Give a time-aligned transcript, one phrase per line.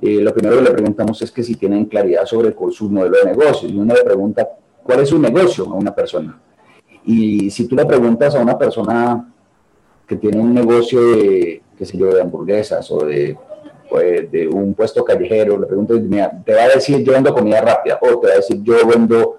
[0.00, 3.24] eh, lo primero que le preguntamos es que si tienen claridad sobre su modelo de
[3.24, 3.68] negocio.
[3.68, 4.48] Y uno le pregunta,
[4.82, 6.40] ¿cuál es su negocio a una persona?
[7.04, 9.32] Y si tú le preguntas a una persona
[10.06, 13.36] que tiene un negocio de, qué sé yo, de hamburguesas o de,
[14.30, 15.98] de un puesto callejero, le preguntas,
[16.44, 19.38] te va a decir yo vendo comida rápida, o te va a decir yo vendo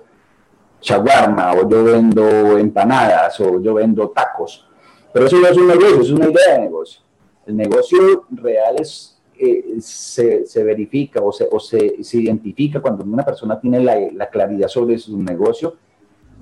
[0.80, 4.68] chaguarma, o yo vendo empanadas, o yo vendo tacos.
[5.14, 7.02] Pero eso no es un negocio, es una idea de negocio.
[7.46, 13.04] El negocio real es, eh, se, se, verifica o, se, o se, se, identifica cuando
[13.04, 15.76] una persona tiene la, la claridad sobre su negocio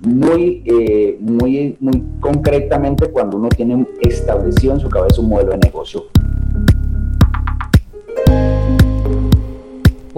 [0.00, 5.58] muy, eh, muy, muy concretamente cuando uno tiene establecido en su cabeza un modelo de
[5.58, 6.04] negocio.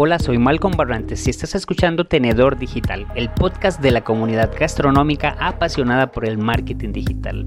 [0.01, 5.37] Hola, soy Malcolm Barrantes y estás escuchando Tenedor Digital, el podcast de la comunidad gastronómica
[5.40, 7.46] apasionada por el marketing digital.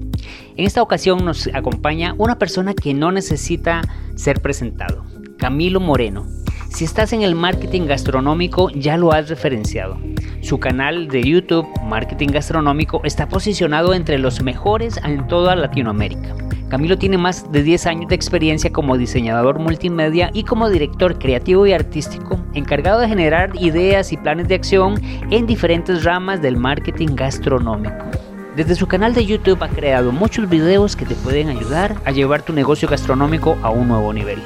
[0.56, 3.80] En esta ocasión nos acompaña una persona que no necesita
[4.16, 5.02] ser presentado,
[5.42, 6.24] Camilo Moreno.
[6.68, 9.98] Si estás en el marketing gastronómico ya lo has referenciado.
[10.40, 16.36] Su canal de YouTube, Marketing Gastronómico, está posicionado entre los mejores en toda Latinoamérica.
[16.68, 21.66] Camilo tiene más de 10 años de experiencia como diseñador multimedia y como director creativo
[21.66, 24.94] y artístico, encargado de generar ideas y planes de acción
[25.32, 28.12] en diferentes ramas del marketing gastronómico.
[28.54, 32.42] Desde su canal de YouTube ha creado muchos videos que te pueden ayudar a llevar
[32.42, 34.38] tu negocio gastronómico a un nuevo nivel.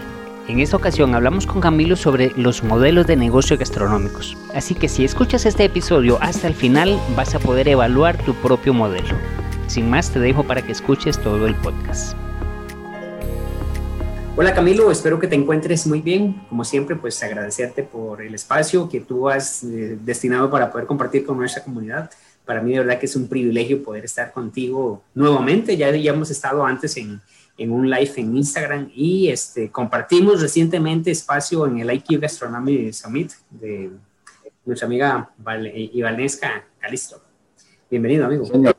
[0.48, 4.36] En esta ocasión hablamos con Camilo sobre los modelos de negocio gastronómicos.
[4.54, 8.72] Así que si escuchas este episodio hasta el final vas a poder evaluar tu propio
[8.72, 9.16] modelo.
[9.66, 12.16] Sin más te dejo para que escuches todo el podcast.
[14.36, 16.40] Hola Camilo, espero que te encuentres muy bien.
[16.48, 21.26] Como siempre, pues agradecerte por el espacio que tú has eh, destinado para poder compartir
[21.26, 22.08] con nuestra comunidad.
[22.44, 25.76] Para mí de verdad que es un privilegio poder estar contigo nuevamente.
[25.76, 27.20] Ya, ya hemos estado antes en,
[27.58, 33.32] en un live en Instagram y este, compartimos recientemente espacio en el IQ Gastronomy Summit
[33.50, 33.90] de
[34.64, 35.30] nuestra amiga
[35.74, 37.20] Ivanesca Calisto.
[37.90, 38.44] Bienvenido, amigo.
[38.44, 38.76] Señor.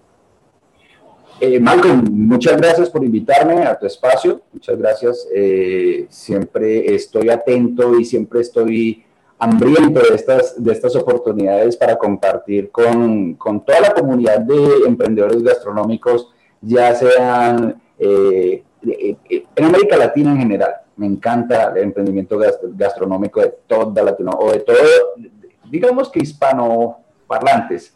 [1.40, 4.42] Eh, muchas gracias por invitarme a tu espacio.
[4.52, 5.28] Muchas gracias.
[5.34, 9.04] Eh, siempre estoy atento y siempre estoy
[9.40, 15.44] hambriento de estas, de estas oportunidades para compartir con, con toda la comunidad de emprendedores
[15.44, 22.38] gastronómicos, ya sean eh, en América Latina en general, me encanta el emprendimiento
[22.74, 24.78] gastronómico de toda Latinoamérica, o de todo,
[25.70, 27.94] digamos que hispano parlantes,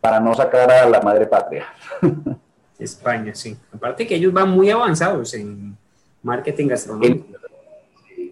[0.00, 1.66] para no sacar a la madre patria.
[2.78, 3.56] España, sí.
[3.72, 5.76] Aparte que ellos van muy avanzados en
[6.22, 7.26] marketing gastronómico.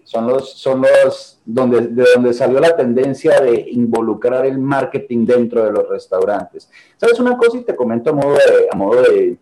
[0.03, 5.63] Son los, son los donde, de donde salió la tendencia de involucrar el marketing dentro
[5.63, 6.67] de los restaurantes.
[6.97, 7.59] ¿Sabes una cosa?
[7.59, 9.37] Y te comento a modo de, a modo de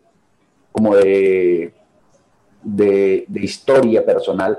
[0.74, 1.74] como de
[2.64, 4.58] de, historia personal,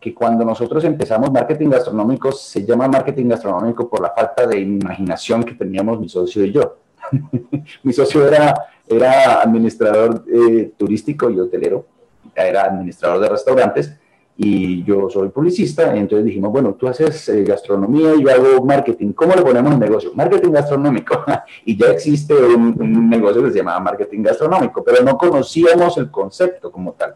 [0.00, 5.42] que cuando nosotros empezamos marketing gastronómico, se llama marketing gastronómico por la falta de imaginación
[5.42, 6.76] que teníamos mi socio y yo.
[7.82, 8.54] mi socio era,
[8.86, 11.86] era administrador eh, turístico y hotelero,
[12.34, 13.96] era administrador de restaurantes,
[14.38, 19.12] y yo soy publicista, entonces dijimos, bueno, tú haces eh, gastronomía y yo hago marketing,
[19.12, 20.10] ¿cómo le ponemos un negocio?
[20.14, 21.24] Marketing gastronómico,
[21.64, 26.10] y ya existe un, un, negocio que se llama marketing gastronómico, pero no conocíamos el
[26.10, 27.14] concepto como tal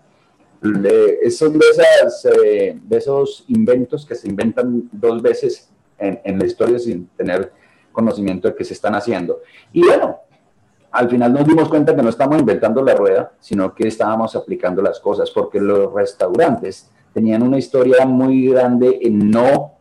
[0.61, 6.79] son de, esas, eh, esos inventos que se inventan dos veces en, en, la historia
[6.79, 7.53] sin tener
[7.93, 9.41] conocimiento de que se están haciendo.
[9.73, 10.19] Y bueno,
[10.91, 14.83] al final nos dimos cuenta que no estamos inventando la rueda, sino que estábamos aplicando
[14.83, 19.75] las cosas, porque los restaurantes tenían una historia muy grande en no,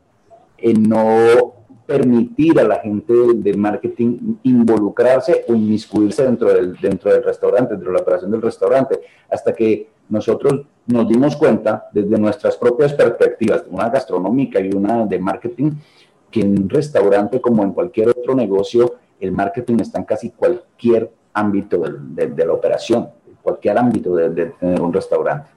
[0.57, 1.58] en no
[1.89, 7.89] permitir a la gente del marketing involucrarse o inmiscuirse dentro del, dentro del restaurante, dentro
[7.91, 13.63] de la operación del restaurante, hasta que nosotros nos dimos cuenta desde nuestras propias perspectivas,
[13.71, 15.71] una gastronómica y una de marketing,
[16.29, 21.11] que en un restaurante como en cualquier otro negocio, el marketing está en casi cualquier
[21.33, 23.09] ámbito de, de, la operación,
[23.41, 25.49] cualquier ámbito de, de, tener un restaurante.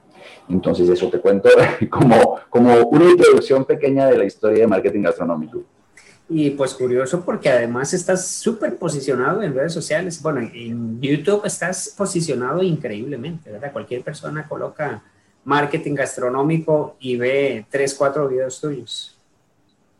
[0.49, 1.49] Entonces eso te cuento
[1.91, 5.63] como, como una introducción pequeña de la historia de marketing gastronómico.
[6.35, 10.19] Y pues curioso porque además estás súper posicionado en redes sociales.
[10.19, 13.71] Bueno, en YouTube estás posicionado increíblemente, ¿verdad?
[13.71, 15.03] Cualquier persona coloca
[15.45, 19.15] marketing gastronómico y ve tres, cuatro videos tuyos.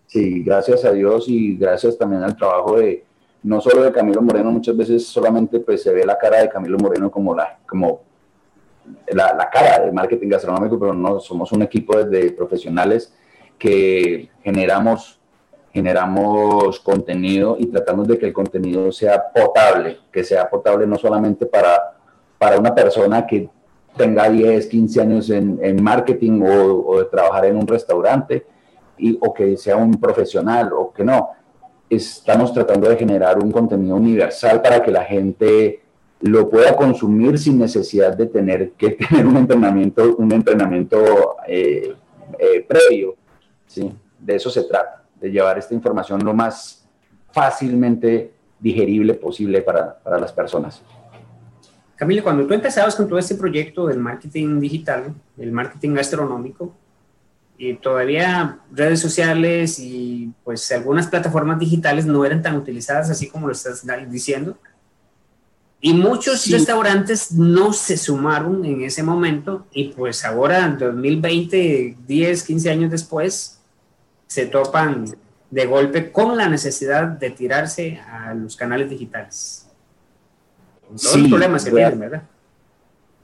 [0.08, 3.04] Sí, gracias a Dios y gracias también al trabajo de,
[3.44, 6.80] no solo de Camilo Moreno, muchas veces solamente pues se ve la cara de Camilo
[6.80, 8.02] Moreno como la, como
[9.08, 13.14] la, la cara de marketing gastronómico, pero no, somos un equipo de profesionales
[13.60, 15.20] que generamos
[15.74, 21.48] generamos contenido y tratamos de que el contenido sea potable, que sea potable no solamente
[21.48, 21.96] para,
[22.38, 23.50] para una persona que
[23.98, 28.46] tenga 10, 15 años en, en marketing o, o, de trabajar en un restaurante,
[28.98, 31.30] y, o que sea un profesional o que no.
[31.90, 35.82] Estamos tratando de generar un contenido universal para que la gente
[36.22, 41.94] lo pueda consumir sin necesidad de tener que tener un entrenamiento, un entrenamiento eh,
[42.40, 43.16] eh, previo.
[43.68, 43.92] ¿sí?
[44.20, 46.86] De eso se trata, de llevar esta información lo más
[47.32, 50.82] fácilmente digerible posible para, para las personas.
[51.96, 56.74] Camilo, cuando tú empezabas con todo este proyecto del marketing digital, el marketing gastronómico,
[57.58, 63.48] y todavía redes sociales y pues algunas plataformas digitales no eran tan utilizadas así como
[63.48, 64.58] lo estás diciendo.
[65.80, 72.44] Y muchos restaurantes no se sumaron en ese momento y pues ahora en 2020, 10,
[72.44, 73.63] 15 años después,
[74.34, 75.06] se topan
[75.52, 79.70] de golpe con la necesidad de tirarse a los canales digitales.
[80.88, 82.24] Con todos los problemas que tienen, ¿verdad?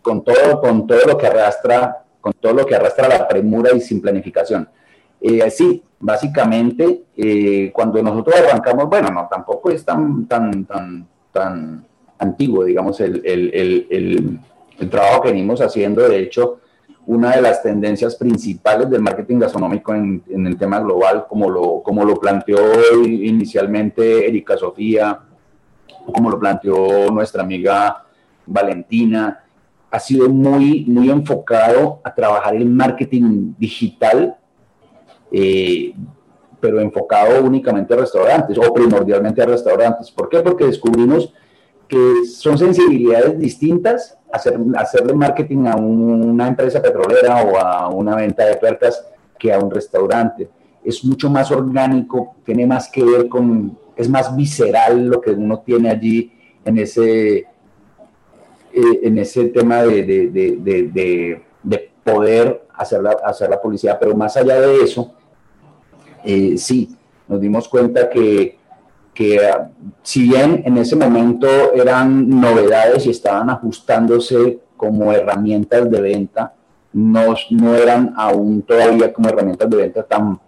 [0.04, 3.82] Con todo, con todo lo que arrastra, con todo lo que arrastra la premura y
[3.82, 4.70] sin planificación.
[5.20, 11.86] Eh, sí, básicamente, eh, cuando nosotros arrancamos, bueno, no, tampoco es tan, tan, tan, tan
[12.20, 14.40] antiguo, digamos, el,
[14.92, 16.08] trabajo que venimos haciendo.
[16.08, 16.60] De hecho,
[17.10, 22.06] una de las tendencias principales del marketing gastronómico en, el tema global, como lo, como
[22.06, 22.60] lo planteó
[23.04, 25.20] inicialmente Erika Sofía,
[26.14, 28.06] como lo planteó nuestra amiga
[28.46, 29.44] Valentina,
[29.90, 34.38] ha sido muy, muy enfocado a trabajar el marketing digital,
[35.32, 35.96] eh,
[36.60, 40.12] pero enfocado únicamente a restaurantes o primordialmente a restaurantes.
[40.12, 40.42] ¿Por qué?
[40.42, 41.34] Porque descubrimos
[41.89, 48.45] que son sensibilidades distintas hacer, hacerle marketing a una empresa petrolera o a una venta
[48.45, 49.03] de puertas
[49.38, 50.47] que a un restaurante.
[50.83, 55.59] Es mucho más orgánico, tiene más que ver con, es más visceral lo que uno
[55.59, 56.31] tiene allí
[56.63, 57.47] en ese, eh,
[59.03, 60.30] en ese tema de, de,
[61.63, 63.97] de, poder hacer la, hacer la publicidad.
[64.00, 65.13] Pero más allá de eso,
[66.24, 66.95] eh, sí,
[67.27, 68.57] nos dimos cuenta que
[69.19, 69.38] que
[70.01, 76.54] si bien en ese momento eran novedades y estaban ajustándose como herramientas de venta,
[76.94, 80.39] no, no eran aún todavía como herramientas de venta tan,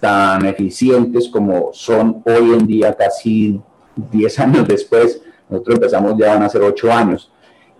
[0.00, 3.60] tan eficientes como son hoy en día, casi
[3.94, 5.22] 10 años después.
[5.48, 7.30] Nosotros empezamos ya van a ser 8 años.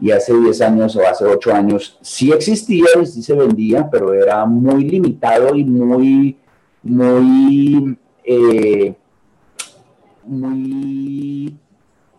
[0.00, 4.14] Y hace 10 años o hace 8 años sí existía y sí se vendía, pero
[4.14, 6.37] era muy limitado y muy,
[6.84, 8.94] muy eh,
[10.29, 11.57] muy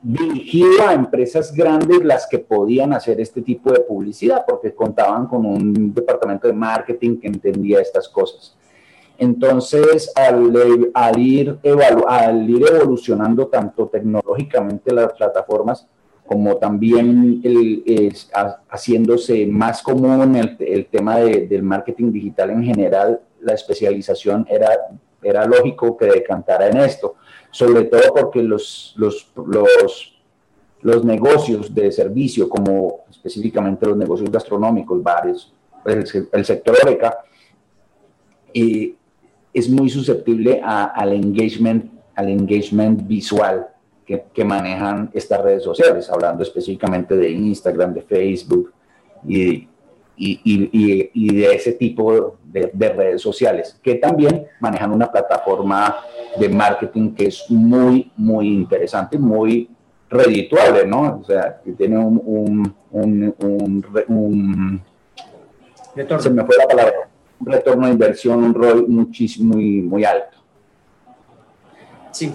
[0.02, 5.46] dirigido a empresas grandes las que podían hacer este tipo de publicidad porque contaban con
[5.46, 8.56] un departamento de marketing que entendía estas cosas.
[9.18, 10.56] Entonces, al,
[11.18, 11.60] ir,
[12.08, 15.86] al ir evolucionando tanto tecnológicamente las plataformas
[16.26, 18.14] como también el,
[18.70, 24.70] haciéndose más común el, el tema del marketing digital en general, la especialización era,
[25.22, 27.16] era lógico que decantara en esto
[27.51, 29.31] sobre todo porque los, los,
[30.81, 35.51] los, negocios de servicio, como específicamente los negocios gastronómicos, bares,
[35.86, 37.19] el, sector oreca,
[38.54, 38.94] eh,
[39.54, 43.68] es muy susceptible al, engagement, al engagement visual
[44.06, 48.72] que, que, manejan estas redes sociales, hablando específicamente de Instagram, de Facebook
[49.28, 49.69] y,
[50.19, 55.95] y, y, de ese tipo de, redes sociales, que también manejan una plataforma
[56.38, 59.70] de marketing que es muy, muy interesante, muy
[60.10, 61.20] redituable, ¿no?
[61.22, 63.36] O sea, que tiene un, un, un,
[64.08, 64.82] un,
[65.96, 66.22] retorno.
[66.22, 70.38] se me fue la palabra, un retorno de inversión, un rol muchísimo, muy, muy alto.
[72.12, 72.34] Sí,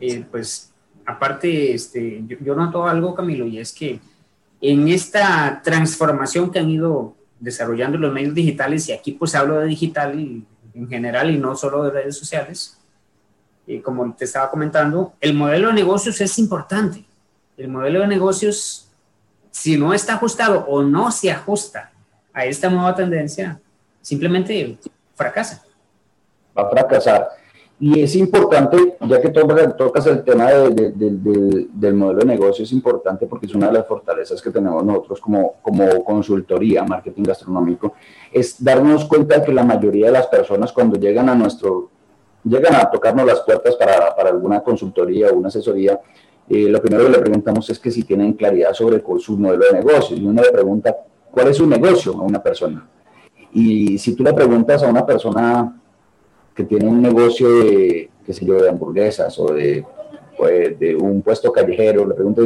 [0.00, 0.72] eh, pues
[1.04, 3.98] aparte, este, yo, yo noto algo, Camilo, y es que
[4.60, 9.66] en esta transformación que han ido desarrollando los medios digitales, y aquí pues hablo de
[9.66, 12.80] digital en general y no solo de redes sociales,
[13.66, 17.04] y como te estaba comentando, el modelo de negocios es importante.
[17.56, 18.90] El modelo de negocios,
[19.50, 21.92] si no está ajustado o no se ajusta
[22.32, 23.60] a esta nueva tendencia,
[24.00, 24.78] simplemente
[25.14, 25.62] fracasa.
[26.56, 27.28] Va a fracasar.
[27.80, 33.46] Y es importante, ya que tocas el tema del modelo de negocio, es importante porque
[33.46, 37.94] es una de las fortalezas que tenemos nosotros como, como consultoría, marketing gastronómico,
[38.32, 41.90] es darnos cuenta de que la mayoría de las personas cuando llegan a nuestro,
[42.44, 46.00] llegan a tocarnos las puertas para, para alguna consultoría o una asesoría,
[46.48, 49.72] eh, lo primero que le preguntamos es que si tienen claridad sobre su modelo de
[49.72, 50.16] negocio.
[50.16, 50.94] Y uno le pregunta,
[51.30, 52.86] ¿cuál es su negocio a una persona?
[53.52, 55.80] Y si tú le preguntas a una persona
[56.54, 59.84] que tiene un negocio de, qué sé hamburguesas o de,
[60.38, 62.42] pues, de un puesto callejero, le pregunto,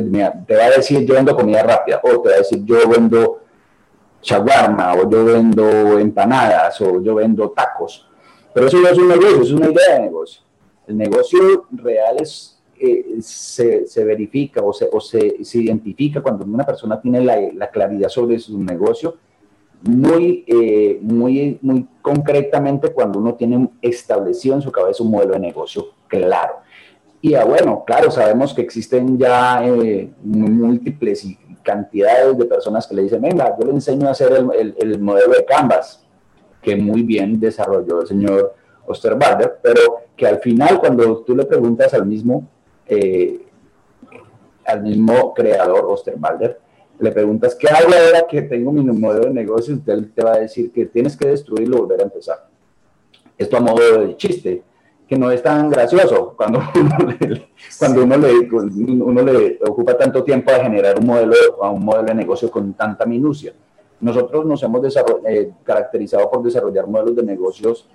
[0.47, 3.41] te va a decir yo vendo comida rápida, o te va a decir yo vendo
[4.23, 8.09] shawarma, o yo vendo empanadas, o yo vendo tacos.
[8.53, 10.43] Pero eso no es un negocio, es una idea de negocio.
[10.87, 16.45] El negocio real es, eh, se, se, verifica o, se, o se, se, identifica cuando
[16.47, 19.17] una persona tiene la claridad sobre su negocio
[19.83, 25.41] muy, eh, muy, muy concretamente cuando uno tiene establecido en su cabeza un modelo de
[25.41, 26.55] negocio claro.
[27.21, 32.95] Y ah, bueno, claro, sabemos que existen ya eh, múltiples y cantidades de personas que
[32.95, 36.05] le dicen, venga, yo le enseño a hacer el, el, modelo de Canvas,
[36.63, 38.55] que muy bien desarrolló el señor
[38.87, 39.81] Osterwalder, pero
[40.17, 42.49] que al final cuando tú le preguntas al mismo,
[42.87, 43.43] eh,
[44.65, 46.61] al mismo creador, Osterwalder,
[47.01, 49.75] le preguntas, ¿qué hago ahora que tengo mi modelo de negocio?
[49.75, 52.49] Usted te va a decir que tienes que destruirlo y volver a empezar.
[53.37, 54.63] Esto a modo de chiste,
[55.07, 60.23] que no es tan gracioso cuando uno le, cuando uno le, uno le ocupa tanto
[60.25, 63.53] tiempo a generar un modelo, a un modelo de negocio con tanta minucia.
[64.01, 64.83] Nosotros nos hemos
[65.27, 67.89] eh, caracterizado por desarrollar modelos de negocios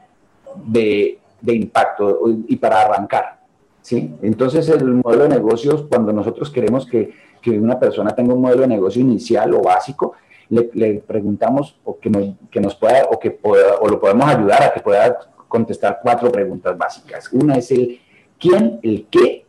[0.66, 3.40] de, de impacto y para arrancar.
[3.82, 4.16] ¿sí?
[4.22, 7.14] Entonces, el modelo de negocios, cuando nosotros queremos que,
[7.44, 10.14] que una persona tenga un modelo de negocio inicial o básico,
[10.50, 14.64] le, preguntamos o que nos, que nos pueda o que pueda, o lo podemos ayudar
[14.64, 15.20] a que pueda
[15.50, 17.32] contestar cuatro preguntas básicas.
[17.34, 18.00] Una es el
[18.40, 19.46] quién, el qué,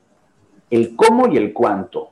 [0.70, 2.10] el cómo y el cuánto.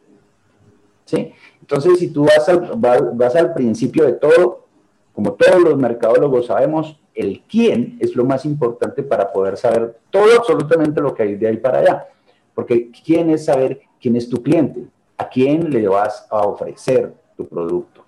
[1.05, 1.33] ¿Sí?
[1.61, 4.67] Entonces, si tú vas al, vas, al principio de todo,
[5.13, 10.39] como todos los mercadólogos sabemos, el quién es lo más importante para poder saber todo
[10.39, 12.07] absolutamente lo que hay de ahí para allá.
[12.55, 14.87] Porque quién es saber quién es tu cliente,
[15.33, 18.05] quién le vas a ofrecer tu producto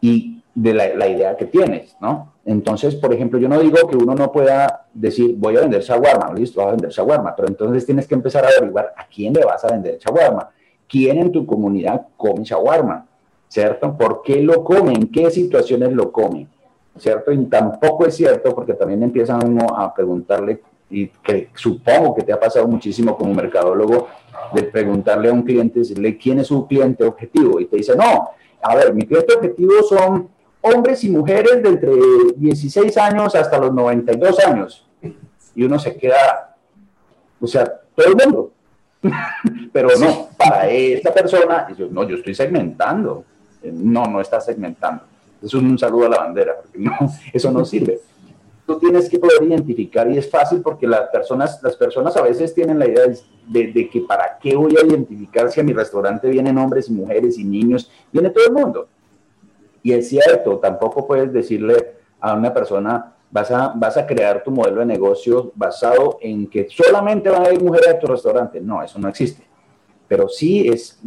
[0.00, 2.34] y de la, la idea que tienes, ¿no?
[2.44, 6.32] Entonces, por ejemplo, yo no digo que uno no pueda decir, voy a vender shawarma,
[6.34, 9.44] listo, voy a vender shawarma, pero entonces tienes que empezar a averiguar a quién le
[9.44, 10.50] vas a vender shawarma,
[10.86, 13.06] quién en tu comunidad come shawarma,
[13.48, 13.96] ¿cierto?
[13.96, 14.96] ¿Por qué lo comen?
[14.96, 16.48] ¿En qué situaciones lo comen?
[16.98, 17.32] ¿Cierto?
[17.32, 20.60] Y tampoco es cierto porque también empiezan uno a preguntarle,
[20.90, 24.08] y que supongo que te ha pasado muchísimo como mercadólogo,
[24.52, 28.30] de preguntarle a un cliente, decirle quién es su cliente objetivo, y te dice, no,
[28.62, 30.28] a ver, mi cliente objetivo son
[30.60, 31.90] hombres y mujeres de entre
[32.36, 34.86] 16 años hasta los 92 años.
[35.54, 36.56] Y uno se queda,
[37.40, 37.64] o sea,
[37.94, 38.52] todo el mundo.
[39.72, 43.24] Pero no, para esta persona, no, yo estoy segmentando.
[43.62, 45.04] No, no está segmentando.
[45.42, 46.96] Eso es un saludo a la bandera, porque no,
[47.32, 48.00] eso no sirve.
[48.66, 52.54] Tú tienes que poder identificar y es fácil porque las personas, las personas a veces
[52.54, 53.04] tienen la idea
[53.46, 57.38] de, que para qué voy a identificar si a mi restaurante vienen hombres y mujeres
[57.38, 58.88] y niños, viene todo el mundo
[59.84, 64.50] y es cierto, tampoco puedes decirle a una persona, vas a, vas a crear tu
[64.50, 68.62] modelo de negocio basado en que solamente van a ir mujeres a tu restaurante.
[68.62, 69.44] No, eso no existe.
[70.08, 70.98] Pero sí, es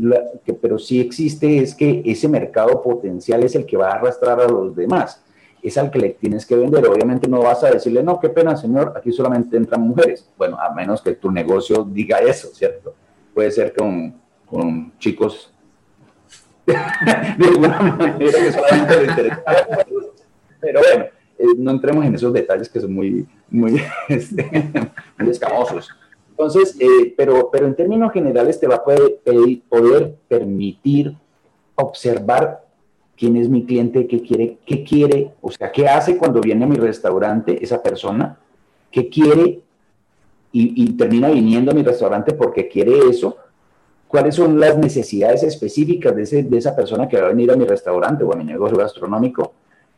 [0.61, 4.47] pero sí existe es que ese mercado potencial es el que va a arrastrar a
[4.47, 5.23] los demás.
[5.67, 6.87] Es al que le tienes que vender.
[6.87, 10.25] Obviamente no vas a decirle, no, qué pena, señor, aquí solamente entran mujeres.
[10.37, 12.95] Bueno, a menos que tu negocio diga eso, ¿cierto?
[13.33, 15.53] Puede ser con, con chicos
[16.65, 19.43] de alguna manera que solamente le interesa.
[20.61, 21.05] Pero bueno,
[21.37, 24.71] eh, no entremos en esos detalles que son muy, muy, este,
[25.19, 25.89] escamosos.
[26.29, 29.19] Entonces, eh, pero, pero en términos generales te va a poder,
[29.67, 31.13] poder permitir
[31.75, 32.66] observar
[33.17, 36.67] quién es mi cliente, qué quiere, qué quiere, o sea, qué hace cuando viene a
[36.67, 38.37] mi restaurante esa persona,
[38.91, 39.61] qué quiere
[40.51, 43.37] y, y termina viniendo a mi restaurante porque quiere eso,
[44.07, 47.55] cuáles son las necesidades específicas de, ese, de, esa persona que va a venir a
[47.55, 49.53] mi restaurante o a mi negocio gastronómico,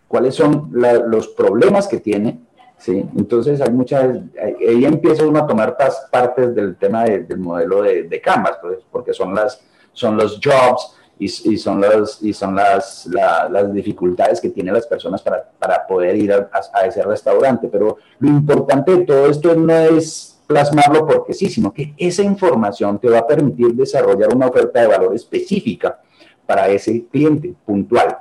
[0.08, 2.40] cuáles son los problemas que tiene,
[2.78, 3.06] ¿sí?
[3.16, 5.78] Entonces hay muchas, ahí empieza uno a tomar
[6.12, 9.62] partes del tema del modelo de, de Canvas, pues, porque son, las,
[9.94, 15.22] son los jobs y, son, las, y son las, las dificultades que tienen las personas
[15.22, 19.74] para, para poder ir a, a ese restaurante, pero lo importante de todo esto no
[19.74, 24.82] es plasmarlo porque sí, sino que esa información te va a permitir desarrollar una oferta
[24.82, 26.00] de valor específica
[26.48, 28.18] para ese cliente puntual.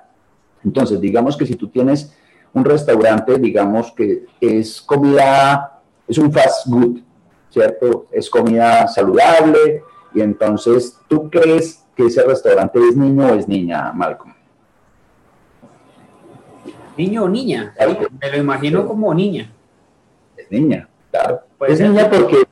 [0.62, 2.12] Entonces, digamos que si tú tienes
[2.52, 7.00] un restaurante, digamos que es comida, es un fast food,
[7.48, 8.06] ¿cierto?
[8.10, 13.92] Es comida saludable y entonces, ¿tú crees que ese restaurante es niño o es niña,
[13.92, 14.32] Malcolm?
[16.96, 17.74] Niño o niña,
[18.20, 19.50] me lo imagino como niña.
[20.36, 22.44] Es niña, claro es niña porque,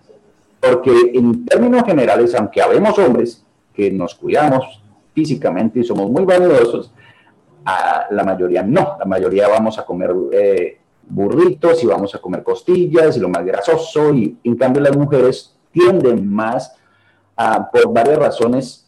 [0.61, 4.83] porque en términos generales, aunque habemos hombres que nos cuidamos
[5.15, 6.91] físicamente y somos muy vanidosos,
[7.65, 8.97] a la mayoría no.
[8.99, 13.45] La mayoría vamos a comer eh, burritos y vamos a comer costillas y lo más
[13.45, 14.12] grasoso.
[14.12, 16.76] Y en cambio las mujeres tienden más
[17.37, 18.86] a, por varias razones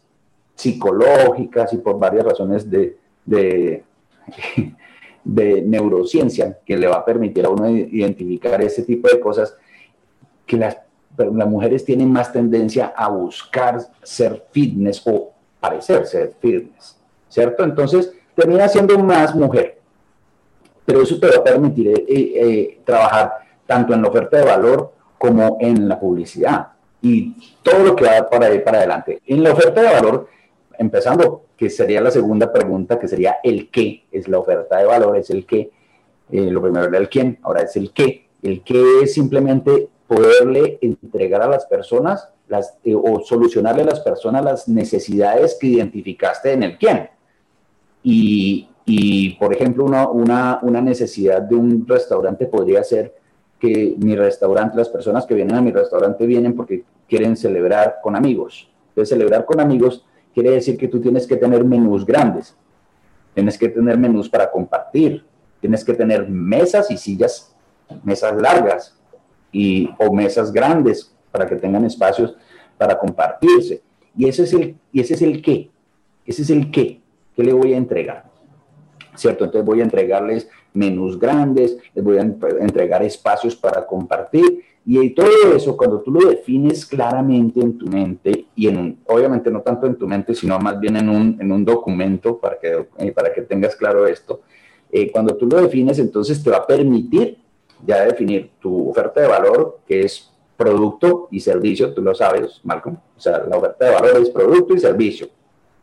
[0.58, 3.84] psicológicas y por varias razones de, de,
[5.24, 9.56] de neurociencia que le va a permitir a uno identificar ese tipo de cosas,
[10.44, 10.78] que las,
[11.16, 16.98] las mujeres tienen más tendencia a buscar ser fitness o parecer ser fitness,
[17.28, 17.62] ¿cierto?
[17.62, 19.78] Entonces, termina siendo más mujer,
[20.84, 23.32] pero eso te va a permitir eh, eh, trabajar
[23.64, 26.68] tanto en la oferta de valor como en la publicidad
[27.00, 29.20] y todo lo que va para ir para adelante.
[29.26, 30.28] En la oferta de valor,
[30.78, 35.16] empezando, que sería la segunda pregunta, que sería el qué, es la oferta de valor,
[35.16, 35.70] es el qué,
[36.30, 38.28] eh, lo primero era el quién, ahora es el qué.
[38.42, 44.00] El qué es simplemente poderle entregar a las personas las, eh, o solucionarle a las
[44.00, 47.10] personas las necesidades que identificaste en el quién.
[48.02, 53.14] Y, y por ejemplo, una, una, una necesidad de un restaurante podría ser
[53.58, 58.14] que mi restaurante, las personas que vienen a mi restaurante vienen porque quieren celebrar con
[58.14, 58.70] amigos.
[58.90, 60.04] Entonces, celebrar con amigos
[60.38, 62.56] quiere decir que tú tienes que tener menús grandes,
[63.34, 65.24] tienes que tener menús para compartir,
[65.60, 67.56] tienes que tener mesas y sillas,
[68.04, 68.96] mesas largas
[69.50, 72.36] y, o mesas grandes para que tengan espacios
[72.76, 73.82] para compartirse.
[74.16, 75.72] Y ese es el, y ese es el qué,
[76.24, 77.00] ese es el qué,
[77.34, 78.30] que le voy a entregar.
[79.16, 79.46] ¿Cierto?
[79.46, 84.62] Entonces voy a entregarles menús grandes, les voy a entregar espacios para compartir.
[84.90, 89.60] Y todo eso, cuando tú lo defines claramente en tu mente, y en, obviamente no
[89.60, 93.12] tanto en tu mente, sino más bien en un, en un documento para que, eh,
[93.12, 94.40] para que tengas claro esto,
[94.90, 97.36] eh, cuando tú lo defines, entonces te va a permitir
[97.86, 102.96] ya definir tu oferta de valor, que es producto y servicio, tú lo sabes, Malcolm.
[103.14, 105.28] O sea, la oferta de valor es producto y servicio.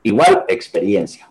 [0.02, 1.30] Igual experiencia.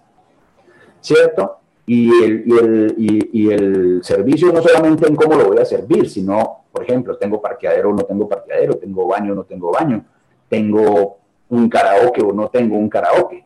[1.00, 1.56] ¿Cierto?
[1.86, 6.08] Y el, y, el, y, el, servicio no solamente en cómo lo voy a servir,
[6.08, 10.04] sino, por ejemplo, tengo parqueadero o no tengo parqueadero, tengo baño o no tengo baño,
[10.48, 13.44] tengo un karaoke o no tengo un karaoke.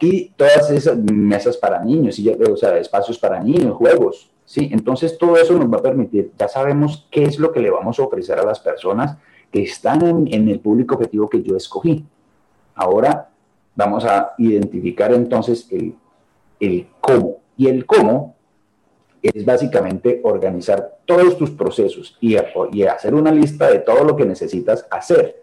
[0.00, 4.70] Y todas esas mesas para niños, y o sea, espacios para niños, juegos, ¿sí?
[4.72, 7.98] Entonces todo eso nos va a permitir, ya sabemos qué es lo que le vamos
[7.98, 9.18] a ofrecer a las personas
[9.52, 12.06] que están en, en el público objetivo que yo escogí.
[12.74, 13.28] Ahora
[13.74, 15.94] vamos a identificar entonces el,
[16.58, 18.35] el cómo y el cómo
[19.32, 24.86] es básicamente organizar todos tus procesos y, hacer una lista de todo lo que necesitas
[24.90, 25.42] hacer.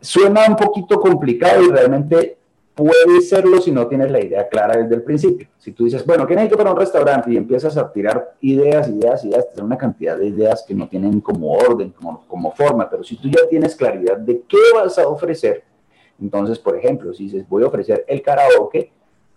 [0.00, 2.36] Suena un poquito complicado y realmente
[2.74, 5.48] puede serlo si no tienes la idea clara desde el principio.
[5.58, 7.32] Si tú dices, bueno, ¿qué necesito para un restaurante?
[7.32, 11.20] Y empiezas a tirar ideas, ideas, ideas, tener una cantidad de ideas que no tienen
[11.20, 15.08] como orden, como, como forma, pero si tú ya tienes claridad de qué vas a
[15.08, 15.64] ofrecer,
[16.20, 18.90] entonces, por ejemplo, si dices, voy a ofrecer el karaoke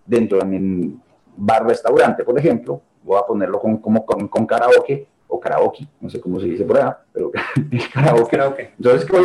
[0.06, 1.00] dentro de mi
[1.36, 6.40] bar-restaurante, por ejemplo, voy a ponerlo con, como, con, karaoke o karaoke, no sé cómo
[6.40, 7.32] se dice por allá, pero
[7.94, 8.74] karaoke.
[8.78, 9.18] Entonces, ¿qué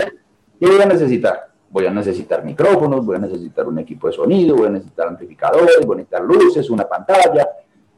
[0.67, 1.49] voy, a, necesitar?
[1.71, 5.85] Voy a necesitar micrófonos, voy a necesitar un equipo de sonido, voy a necesitar amplificadores,
[5.85, 7.49] voy a necesitar luces, una pantalla,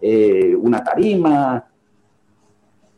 [0.01, 1.65] eh, una tarima,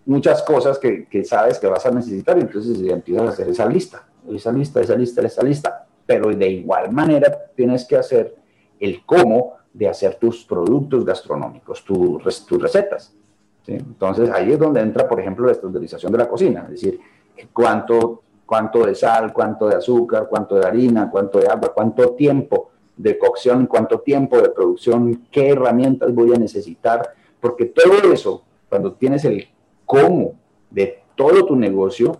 [0.07, 3.67] muchas cosas que, que, sabes que vas a necesitar, y entonces empiezas a hacer esa
[3.67, 5.87] lista, esa lista, esa lista, esa lista.
[6.07, 8.35] Pero de igual manera tienes que hacer
[8.81, 13.15] el cómo de hacer tus productos gastronómicos, tus recetas.
[13.65, 17.01] Entonces ahí es donde entra, por ejemplo, la estandarización de la cocina, es decir,
[17.53, 22.71] cuánto, cuánto de sal, cuánto de azúcar, cuánto de harina, cuánto de agua, cuánto tiempo
[22.97, 27.11] de cocción, cuánto tiempo de producción, qué herramientas voy a necesitar,
[27.41, 29.47] porque todo eso, cuando tienes el
[29.87, 30.33] cómo
[30.71, 32.19] de todo tu negocio,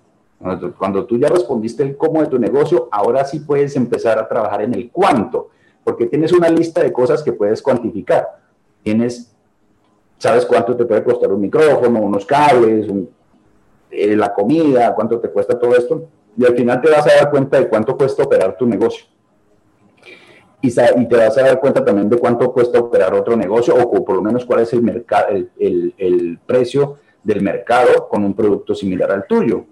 [0.79, 4.63] cuando tú ya respondiste el cómo de tu negocio, ahora sí puedes empezar a trabajar
[4.63, 5.49] en el cuánto
[5.89, 8.29] porque tienes una lista de cosas que puedes cuantificar.
[8.83, 9.35] Tienes,
[10.19, 12.87] sabes cuánto te puede costar un micrófono, unos cables,
[13.91, 17.31] eh, la comida, cuánto te cuesta todo esto, y al final te vas a dar
[17.31, 19.07] cuenta de cuánto cuesta operar tu negocio.
[20.61, 24.17] Y, te vas a dar cuenta también de cuánto cuesta operar otro negocio, o por
[24.17, 29.11] lo menos cuál es el, mercado, el, el, precio del mercado con un producto similar
[29.11, 29.65] al tuyo.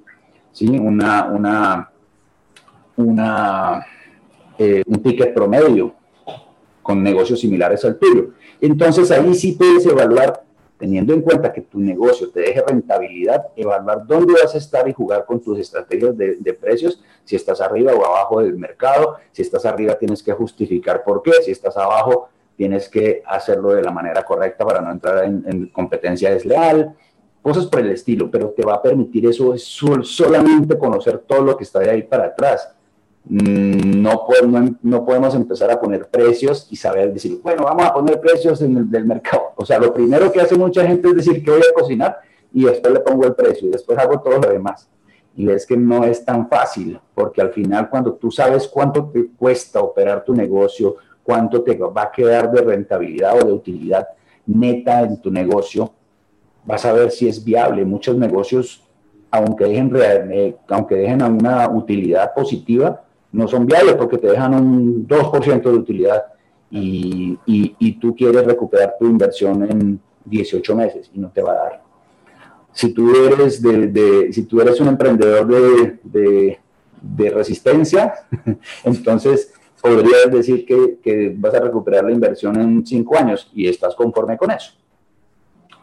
[0.50, 0.79] ¿Sí?
[0.79, 1.90] Una, una,
[2.96, 3.87] una,
[4.57, 5.92] eh, un ticket promedio
[6.87, 8.29] con negocios similares al tuyo.
[8.61, 10.44] Entonces ahí sí puedes evaluar,
[10.79, 14.92] teniendo en cuenta que tu negocio te deje rentabilidad, evaluar dónde vas a estar y
[14.92, 19.66] jugar con tus estrategias de, precios, si estás arriba o abajo del mercado, si estás
[19.66, 24.25] arriba tienes que justificar por qué, si estás abajo tienes que hacerlo de la manera
[24.25, 26.94] correcta para no entrar en, competencia desleal,
[27.42, 31.57] cosas por el estilo, pero te va a permitir eso es solamente conocer todo lo
[31.57, 32.75] que está de ahí para atrás
[33.28, 38.20] no, podemos, no podemos empezar a poner precios y saber decir, bueno, vamos a poner
[38.20, 39.52] precios en el del mercado.
[39.56, 42.18] O sea, lo primero que hace mucha gente es decir que voy a cocinar
[42.52, 44.88] y después le pongo el precio y después hago todo lo demás.
[45.34, 49.26] Y ves que no es tan fácil, porque al final cuando tú sabes cuánto te
[49.36, 54.06] cuesta operar tu negocio, cuánto te va a quedar de rentabilidad o de utilidad,
[54.46, 55.92] neta en tu negocio,
[56.64, 57.84] vas a ver si es viable.
[57.84, 58.82] Muchos negocios,
[59.30, 59.90] aunque dejen,
[60.30, 65.70] eh, aunque dejen una utilidad positiva, no son viables porque te dejan un 2% de
[65.70, 66.24] utilidad
[66.70, 71.54] y, y, tú quieres recuperar tu inversión en 18 meses y no te va a
[71.54, 71.82] dar.
[72.72, 76.58] Si tú eres, de, si tú eres un emprendedor de,
[77.00, 78.14] de resistencia,
[78.84, 83.94] entonces podrías decir que, que, vas a recuperar la inversión en 5 años y estás
[83.94, 84.72] conforme con eso.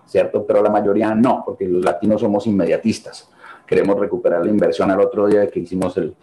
[0.06, 0.46] ¿Cierto?
[0.46, 3.30] Pero la mayoría no, porque los latinos somos inmediatistas.
[3.66, 6.14] Queremos recuperar la inversión al otro día que hicimos, el,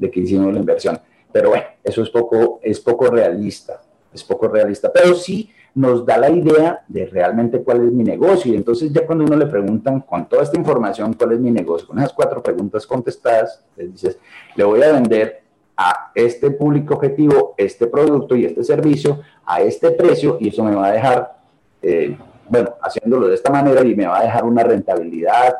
[0.00, 0.98] de que hicimos la inversión.
[1.30, 3.80] Pero bueno, eso es poco, es poco realista
[4.12, 8.52] es poco realista, pero sí nos da la idea de realmente cuál es mi negocio.
[8.52, 11.86] Y entonces ya cuando uno le preguntan con toda esta información cuál es mi negocio,
[11.86, 14.18] con esas cuatro preguntas contestadas, le dices,
[14.56, 15.42] le voy a vender
[15.76, 20.74] a este público objetivo este producto y este servicio a este precio y eso me
[20.74, 21.38] va a dejar,
[21.80, 22.16] eh,
[22.48, 25.54] bueno, haciéndolo de esta manera y me va a dejar una rentabilidad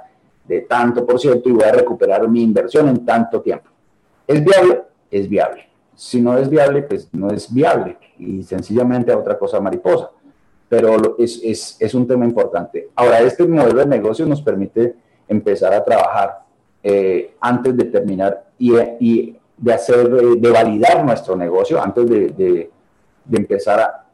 [0.44, 3.70] de tanto por ciento y voy a recuperar mi inversión en tanto tiempo.
[4.26, 4.83] ¿Es viable?
[5.11, 5.68] Es viable.
[5.94, 10.11] Si no es viable, pues no es viable y sencillamente a otra cosa mariposa.
[10.68, 12.90] Pero es, es, es, un tema importante.
[12.94, 14.94] Ahora, este modelo de negocio nos permite
[15.26, 16.42] empezar a trabajar
[16.83, 23.37] eh, antes de terminar y, y, de hacer, de validar nuestro negocio antes de, de,
[23.37, 24.06] empezar, a,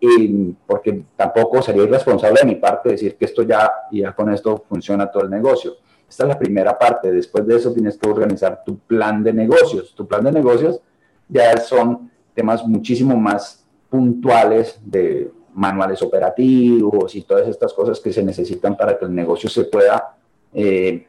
[0.66, 5.10] porque tampoco sería irresponsable de mi parte decir que esto ya, ya con esto funciona
[5.10, 5.76] todo el negocio.
[6.08, 7.10] Esta es la primera parte.
[7.10, 9.94] Después de eso tienes que organizar tu plan de negocios.
[9.94, 10.80] Tu plan de negocios
[11.28, 18.22] ya son temas muchísimo más puntuales de manuales operativos y todas estas cosas que se
[18.22, 20.16] necesitan para que el negocio se pueda,
[20.52, 21.06] eh,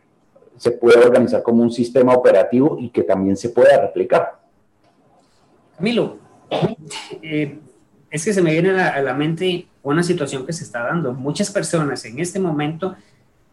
[0.55, 4.39] se pueda organizar como un sistema operativo y que también se pueda replicar.
[5.75, 6.17] Camilo,
[7.21, 7.59] eh,
[8.09, 11.13] es que se me viene a la, mente una situación que se está dando.
[11.13, 12.95] Muchas personas en este momento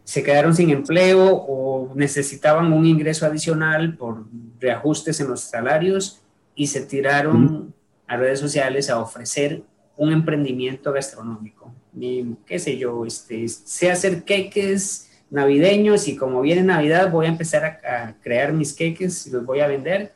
[0.05, 4.25] se quedaron sin empleo o necesitaban un ingreso adicional por
[4.59, 6.21] reajustes en los salarios
[6.55, 7.73] y se tiraron
[8.07, 9.63] a redes sociales a ofrecer
[9.97, 11.73] un emprendimiento gastronómico.
[11.99, 17.29] Y, qué sé yo, este, sé hacer queques navideños y como viene Navidad voy a
[17.29, 20.13] empezar a, crear mis queques y los voy a vender.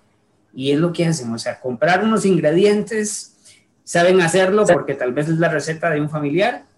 [0.54, 3.36] Y es lo que hacen, o sea, comprar unos ingredientes,
[3.84, 6.68] saben hacerlo porque tal vez es la receta de un familiar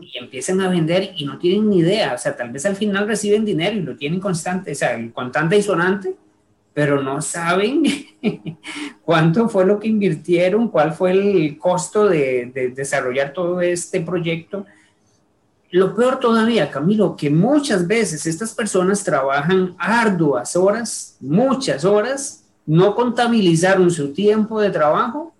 [0.00, 3.06] y empiezan a vender y no tienen ni idea, o sea, tal vez al final
[3.06, 6.14] reciben dinero y lo tienen constante, o sea, contante y sonante,
[6.76, 7.82] pero no saben
[9.02, 14.66] cuánto fue lo que invirtieron, cuál fue el costo de, desarrollar todo este proyecto.
[15.70, 22.94] Lo peor todavía, Camilo, que muchas veces estas personas trabajan arduas horas, muchas horas, no
[22.94, 25.32] contabilizaron su tiempo de trabajo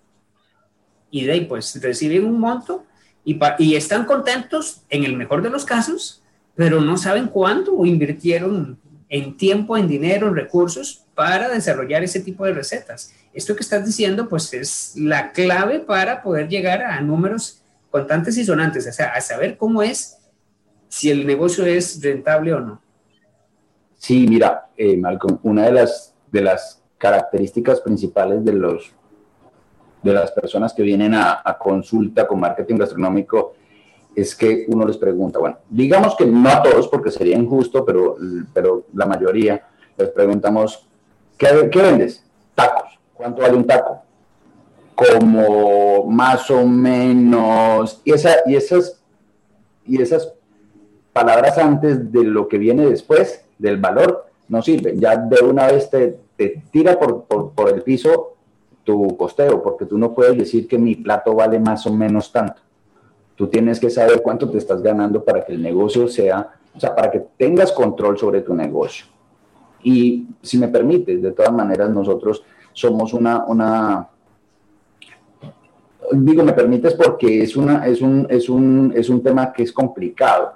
[1.11, 2.86] y de ahí pues reciben un monto
[3.27, 6.23] y, y están contentos en el mejor de los casos,
[6.55, 12.45] pero no saben cuánto invirtieron en tiempo, en dinero, en recursos para desarrollar ese tipo
[12.45, 13.13] de recetas.
[13.33, 17.61] Esto que estás diciendo, pues es la clave para poder llegar a números
[17.91, 20.19] contantes y sonantes, o sea, a saber cómo es,
[20.87, 22.81] si el negocio es rentable o no.
[23.97, 28.93] Sí, mira, eh, Malcolm, una de las, de las características principales de, los,
[30.13, 33.53] de las personas que vienen a, consulta con marketing gastronómico
[34.15, 38.15] es que uno les pregunta, bueno, digamos que no a todos porque sería injusto, pero,
[38.51, 40.87] pero la mayoría les preguntamos,
[41.37, 42.23] ¿Qué, vendes?
[42.55, 42.99] Tacos.
[43.13, 44.01] ¿Cuánto vale un taco?
[44.95, 48.01] Como más o menos.
[48.03, 48.99] Y, esa, y, esas,
[49.85, 50.33] y esas
[51.13, 54.99] palabras antes de lo que viene después, del valor, no sirven.
[54.99, 56.19] Ya de una vez te,
[56.71, 58.36] tira por, por, el piso
[58.87, 62.61] tu costeo, porque tú no puedes decir que mi plato vale más o menos tanto.
[63.35, 66.95] Tú tienes que saber cuánto te estás ganando para que el negocio sea, o sea,
[66.95, 69.05] para que tengas control sobre tu negocio.
[69.83, 74.07] Y si me permite, de todas maneras, nosotros somos una, una
[76.13, 79.73] digo, me permites porque es, una, es, un, es, un, es un tema que es
[79.73, 80.53] complicado.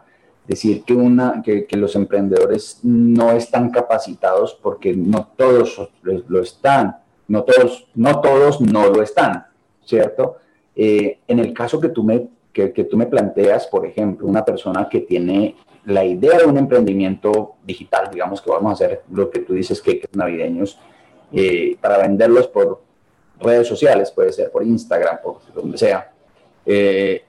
[0.48, 6.96] Decir que, una, que, que, los emprendedores no están capacitados porque no todos lo están,
[7.28, 9.46] no todos no, todos no lo están,
[9.86, 10.38] ¿cierto?
[10.76, 14.88] Eh, en el caso que tú, me, que, tú me planteas, por ejemplo, una persona
[14.90, 15.56] que tiene
[15.86, 19.82] la idea de un emprendimiento digital, digamos que vamos a hacer lo que tú dices
[19.82, 20.80] que, navideños,
[21.32, 22.82] eh, para venderlos por
[23.40, 26.12] redes sociales, puede ser por Instagram, por donde sea,
[26.66, 27.24] eh,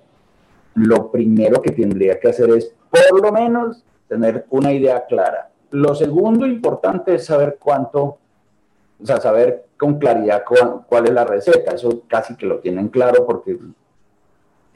[0.74, 5.50] lo primero que tendría que hacer es por lo menos tener una idea clara.
[5.70, 10.44] Lo segundo importante es saber cuánto, o sea, saber con claridad
[10.88, 11.72] cuál, es la receta.
[11.72, 13.58] Eso casi que lo tienen claro porque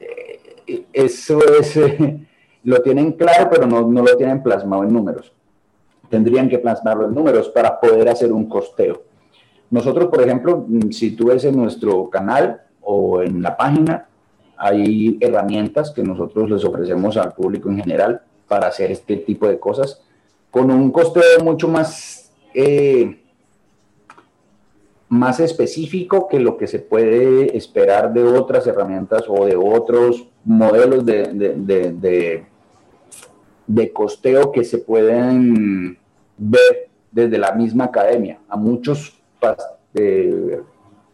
[0.01, 1.79] eh, eso es,
[2.65, 5.31] lo tienen claro, pero no, no lo tienen plasmado en números.
[6.09, 9.03] Tendrían que plasmarlo en números para poder hacer un costeo.
[9.69, 14.09] Nosotros, por ejemplo, si tú ves en nuestro canal o en la página,
[14.57, 19.57] hay herramientas que nosotros les ofrecemos al público en general para hacer este tipo de
[19.57, 20.01] cosas
[20.51, 23.21] con un costeo mucho más, eh,
[25.09, 31.05] más específico que lo que se puede esperar de otras herramientas o de otros modelos
[31.05, 32.45] de, de,
[33.67, 35.97] de, costeo que se pueden
[36.37, 38.39] ver desde la misma academia.
[38.49, 39.21] A muchos
[39.93, 40.61] eh,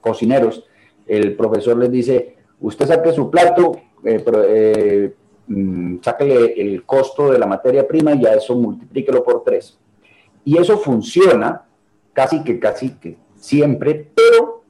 [0.01, 0.63] cocineros,
[1.05, 5.13] el profesor les dice, usted saque su plato, eh, eh
[5.45, 5.97] Mm,
[6.57, 9.77] el costo de la materia prima y ya eso multiplíquelo por tres.
[10.45, 11.65] Y eso funciona
[12.13, 14.63] casi que, casi que siempre, pero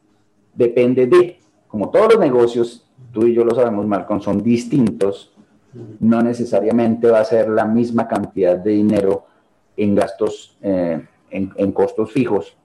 [0.56, 5.32] depende de, como todos los negocios, tú y yo lo sabemos, Malcolm, son distintos,
[6.00, 9.26] no necesariamente va a ser la misma cantidad de dinero
[9.78, 12.58] en gastos, eh, en, costos fijos,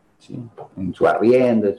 [0.78, 1.74] en su arriendo.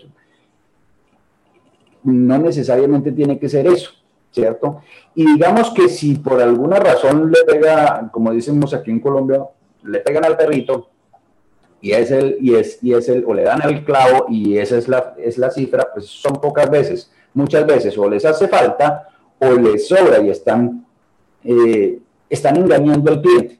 [2.03, 3.91] No necesariamente tiene que ser eso.
[4.31, 4.83] ¿cierto?
[5.15, 9.43] Y digamos que si por alguna razón le pega, como decimos aquí en Colombia,
[9.83, 10.89] le pegan al perrito
[11.81, 14.77] y es el, y es, y es el, o le dan el clavo y esa
[14.77, 17.11] es la, es la cifra, pues son pocas veces.
[17.33, 19.07] Muchas veces o les hace falta
[19.39, 20.85] o les sobra y están,
[21.43, 23.59] eh, están engañando al cliente,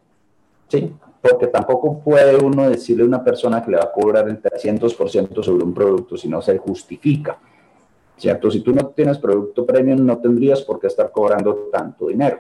[0.68, 0.92] ¿sí?
[1.22, 5.44] Porque tampoco puede uno decirle a una persona que le va a cobrar el 300%
[5.44, 7.38] sobre un producto si no se justifica.
[8.20, 8.52] ¿cierto?
[8.52, 12.40] Si tú no tienes producto premium, no tendrías por qué estar cobrando tanto dinero.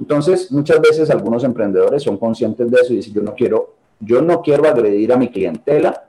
[0.00, 4.20] Entonces, muchas veces algunos emprendedores son conscientes de eso y dicen, yo no quiero, yo
[4.20, 6.04] no quiero agredir a mi clientela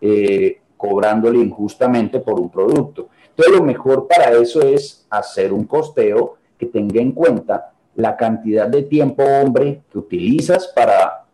[0.00, 3.08] eh, cobrándole injustamente por un producto.
[3.30, 8.66] Entonces, lo mejor para eso es hacer un costeo que tenga en cuenta la cantidad
[8.68, 11.24] de tiempo, hombre, que utilizas para,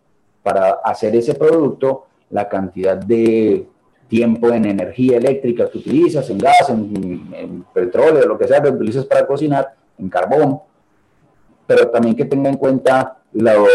[0.43, 3.67] para hacer ese producto, la cantidad de
[4.09, 9.07] tiempo en energía eléctrica que utilizas, en gas, en, petróleo, lo que sea que utilizas
[9.07, 10.61] para cocinar, en carbón,
[11.67, 13.69] pero también que tenga en cuenta los,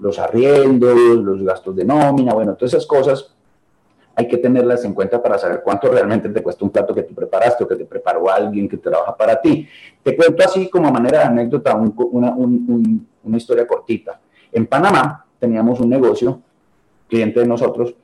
[0.00, 3.34] los arriendos, los gastos de nómina, bueno, todas esas cosas
[4.14, 7.14] hay que tenerlas en cuenta para saber cuánto realmente te cuesta un plato que tú
[7.14, 9.66] preparaste o que te preparó alguien que trabaja para ti.
[10.02, 14.20] Te cuento así como manera de anécdota una, una historia cortita.
[14.52, 16.40] En Panamá teníamos un negocio,
[17.08, 17.94] cliente de nosotros,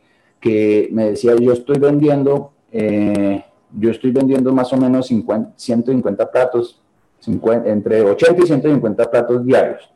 [0.40, 6.30] que me decía, yo estoy vendiendo, eh, yo estoy vendiendo más o menos 50, 150
[6.30, 6.80] platos,
[7.64, 9.90] entre 80 y 150 platos diarios.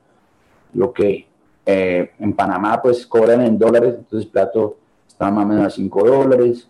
[0.74, 1.29] Lo que
[1.72, 5.70] eh, en Panamá pues cobran en dólares, entonces el plato está más o menos a
[5.70, 6.68] 5 dólares.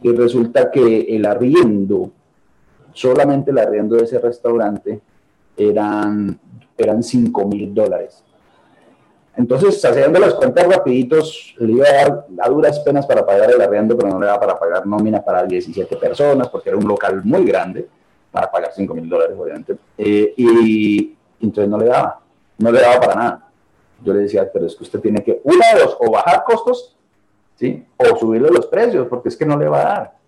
[0.00, 2.10] Y resulta que el arriendo,
[2.92, 5.00] solamente el arriendo de ese restaurante,
[5.56, 6.38] eran,
[6.76, 8.22] eran 5 mil dólares.
[9.36, 13.60] Entonces, haciendo las cuentas rapiditos, le iba a dar a duras penas para pagar el
[13.60, 17.22] arriendo, pero no le daba para pagar nómina para 17 personas, porque era un local
[17.24, 17.88] muy grande,
[18.30, 19.76] para pagar 5 mil dólares, obviamente.
[19.96, 22.20] Eh, y entonces no le daba,
[22.58, 23.51] no le daba para nada.
[24.02, 26.96] Yo le decía, pero es que usted tiene que, una de dos, o bajar costos,
[27.56, 27.84] ¿sí?
[27.96, 30.22] O subirle los precios, porque es que no le va a dar.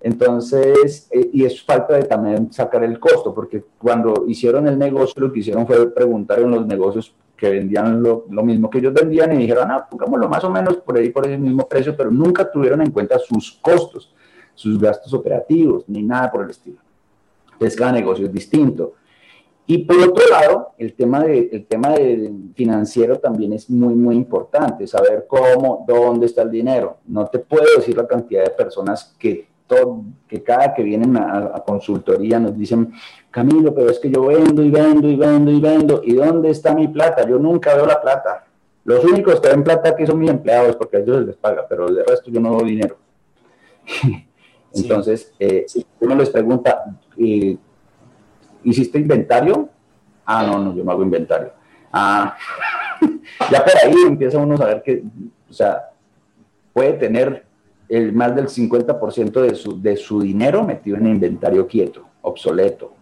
[0.00, 5.20] Entonces, eh, y es falta de también sacar el costo, porque cuando hicieron el negocio,
[5.20, 9.32] lo que hicieron fue preguntar en los negocios que vendían lo, mismo que ellos vendían
[9.32, 12.50] y dijeron, ah, pongámoslo más o menos por ahí, por ese mismo precio, pero nunca
[12.50, 14.14] tuvieron en cuenta sus costos,
[14.54, 16.78] sus gastos operativos, ni nada por el estilo.
[17.52, 18.94] Entonces, cada negocio es distinto.
[19.68, 24.14] Y por otro lado, el tema, de, el tema de financiero también es muy, muy
[24.14, 26.98] importante, saber cómo, dónde está el dinero.
[27.06, 29.48] No te puedo decir la cantidad de personas que
[30.28, 32.92] que cada que vienen a, consultoría nos dicen,
[33.30, 36.74] Camilo, pero es que yo vendo y vendo y vendo y vendo, ¿y dónde está
[36.74, 37.28] mi plata?
[37.28, 38.44] Yo nunca veo la plata.
[38.84, 41.92] Los únicos que ven plata aquí son mis empleados porque a ellos les paga, pero
[41.92, 42.96] de resto yo no doy dinero.
[44.72, 45.66] Entonces, eh,
[46.00, 46.84] uno les pregunta,
[47.18, 47.56] eh,
[48.66, 49.68] ¿hiciste inventario?
[50.24, 51.52] Ah, no, no, yo no hago inventario.
[51.92, 52.36] Ah,
[53.50, 55.02] ya por ahí empieza uno a saber que,
[55.48, 55.90] o sea,
[56.72, 57.46] puede tener
[57.88, 62.92] el más del 50% de su, de su dinero metido en inventario quieto, obsoleto,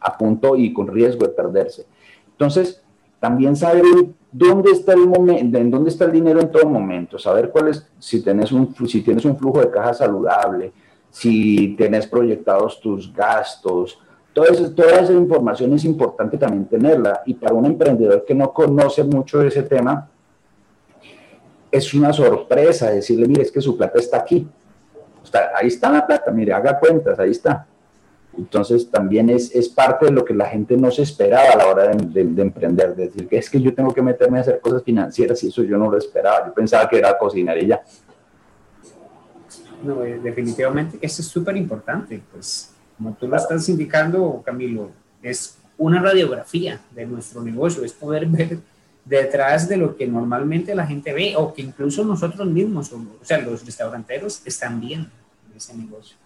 [0.00, 1.86] a punto y con riesgo de perderse.
[2.32, 2.82] Entonces,
[3.20, 3.84] también saber
[4.32, 7.86] dónde está el momento, en dónde está el dinero en todo momento, saber cuál es,
[7.98, 10.72] si tienes un, si tienes un flujo de caja saludable,
[11.10, 13.98] si tienes proyectados tus gastos,
[14.44, 17.22] esa, toda esa información es importante también tenerla.
[17.26, 20.08] Y para un emprendedor que no conoce mucho de ese tema,
[21.70, 24.46] es una sorpresa decirle, mire, es que su plata está aquí.
[25.54, 27.66] ahí está la plata, mire, haga cuentas, ahí está.
[28.36, 31.66] Entonces también es, es parte de lo que la gente no se esperaba a la
[31.66, 34.60] hora de, de, emprender, de decir que es que yo tengo que meterme a hacer
[34.60, 37.82] cosas financieras y eso yo no lo esperaba, yo pensaba que era cocinar y ya.
[39.82, 44.90] No, eh, definitivamente eso es súper importante, pues como tú lo estás indicando, Camilo,
[45.22, 48.58] es una radiografía de nuestro negocio, es poder ver
[49.04, 53.38] detrás de lo que normalmente la gente ve o que incluso nosotros mismos, o, sea,
[53.38, 55.08] los restauranteros están viendo
[55.56, 56.16] ese negocio.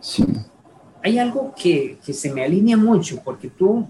[0.00, 0.26] Sí.
[1.02, 3.88] Hay algo que, que, se me alinea mucho porque tú,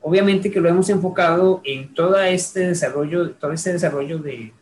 [0.00, 4.54] obviamente que lo hemos enfocado en todo este desarrollo, todo este desarrollo de,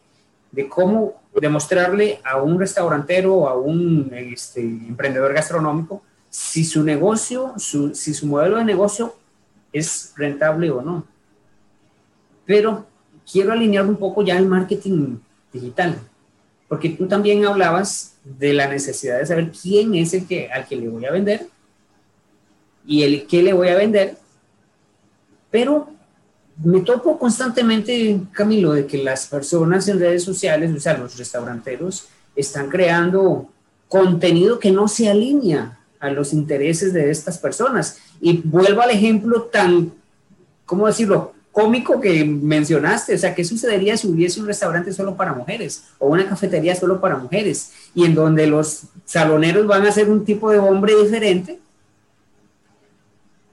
[0.51, 7.55] de cómo demostrarle a un restaurantero o a un este, emprendedor gastronómico si su negocio,
[7.57, 9.14] su, si su modelo de negocio
[9.73, 11.05] es rentable o no.
[12.47, 12.87] Pero
[13.31, 15.19] quiero alinear un poco ya el marketing
[15.53, 15.99] digital,
[16.69, 20.77] porque tú también hablabas de la necesidad de saber quién es el que, al que
[20.77, 21.47] le voy a vender
[22.87, 24.16] y el que le voy a vender,
[25.51, 25.90] pero
[26.62, 32.09] me topo constantemente, Camilo, de que las personas en redes sociales, o sea, los restauranteros,
[32.37, 33.49] están creando
[33.88, 37.99] contenido que no se alinea a los intereses de estas personas.
[38.20, 39.92] Y vuelvo al ejemplo tan,
[40.64, 45.33] ¿cómo decirlo?, cómico que mencionaste, o sea, ¿qué sucedería si hubiese un restaurante solo para
[45.33, 50.09] mujeres o una cafetería solo para mujeres y en donde los saloneros van a ser
[50.09, 51.59] un tipo de hombre diferente?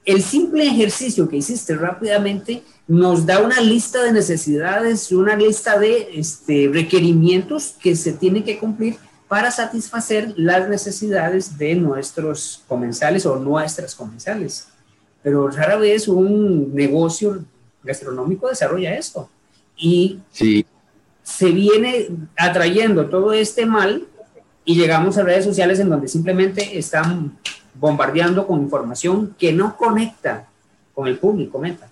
[0.08, 6.08] El simple ejercicio que hiciste rápidamente nos da una lista de necesidades, una lista de
[6.14, 8.96] este, requerimientos que se tienen que cumplir
[9.28, 14.68] para satisfacer las necesidades de nuestros comensales o nuestras comensales.
[15.22, 17.44] Pero rara vez un negocio
[17.84, 19.28] gastronómico desarrolla esto.
[19.76, 20.64] Y sí.
[21.22, 24.06] se viene atrayendo todo este mal
[24.64, 27.36] y llegamos a redes sociales en donde simplemente están
[27.78, 30.48] bombardeando con información que no conecta
[30.94, 31.88] con el público meta.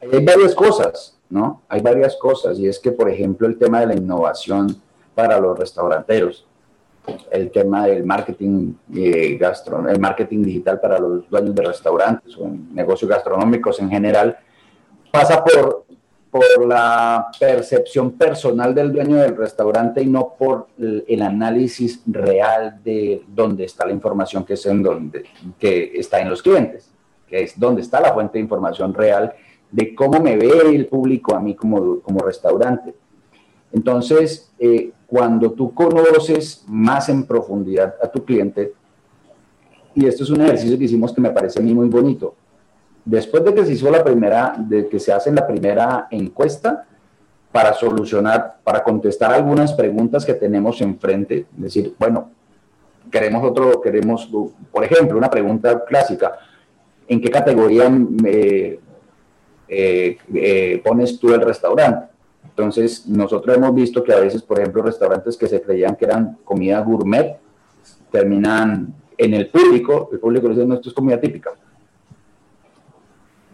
[0.00, 1.62] Hay varias cosas, ¿no?
[1.68, 4.76] Hay varias cosas y es que, por ejemplo, el tema de la innovación
[5.14, 6.46] para los restauranteros,
[7.30, 9.38] el tema del marketing eh,
[9.88, 14.36] el marketing digital para los dueños de restaurantes o negocios gastronómicos en general,
[15.10, 15.84] pasa por,
[16.32, 23.22] por la percepción personal del dueño del restaurante y no por el, análisis real de
[23.28, 25.26] dónde está la información que es en donde
[25.58, 26.90] que está en los clientes,
[27.28, 29.34] que es dónde está la fuente de información real
[29.70, 32.94] de cómo me ve el público a mí como, restaurante.
[33.70, 38.72] Entonces, eh, cuando tú conoces más en profundidad a tu cliente,
[39.94, 42.34] y esto es un ejercicio que hicimos que me parece a mí muy bonito,
[43.04, 46.86] después de que se hizo la primera, de que se hace la primera encuesta
[47.50, 52.30] para solucionar, para contestar algunas preguntas que tenemos enfrente, decir, bueno,
[53.10, 54.30] queremos otro, queremos,
[54.70, 56.32] por ejemplo, una pregunta clásica,
[57.06, 57.92] ¿en qué categoría
[58.24, 58.80] eh,
[59.68, 62.06] eh, pones tú el restaurante?
[62.44, 66.38] Entonces, nosotros hemos visto que a veces, por ejemplo, restaurantes que se creían que eran
[66.44, 67.36] comida gourmet,
[68.10, 71.50] terminan en el público, el público dice, no, esto es comida típica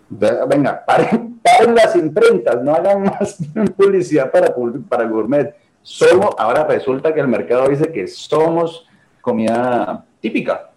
[0.09, 1.40] venga, paren,
[1.75, 3.37] las imprentas, no hagan más
[3.77, 4.55] publicidad para,
[4.88, 5.55] para gourmet.
[5.83, 8.87] Somos, ahora resulta que el mercado dice que somos
[9.21, 10.71] comida típica.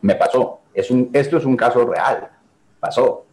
[0.00, 0.60] Me pasó.
[0.72, 2.28] Es un, esto es un caso real.
[2.80, 3.24] Pasó.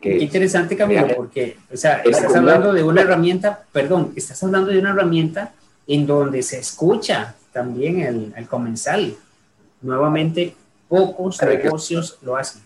[0.00, 4.78] Qué interesante, Camilo, porque, o sea, estás hablando de una herramienta, perdón, estás hablando de
[4.78, 5.52] una herramienta
[5.86, 9.14] en donde se escucha también el, el comensal.
[9.82, 10.54] Nuevamente,
[10.88, 12.62] pocos negocios lo hacen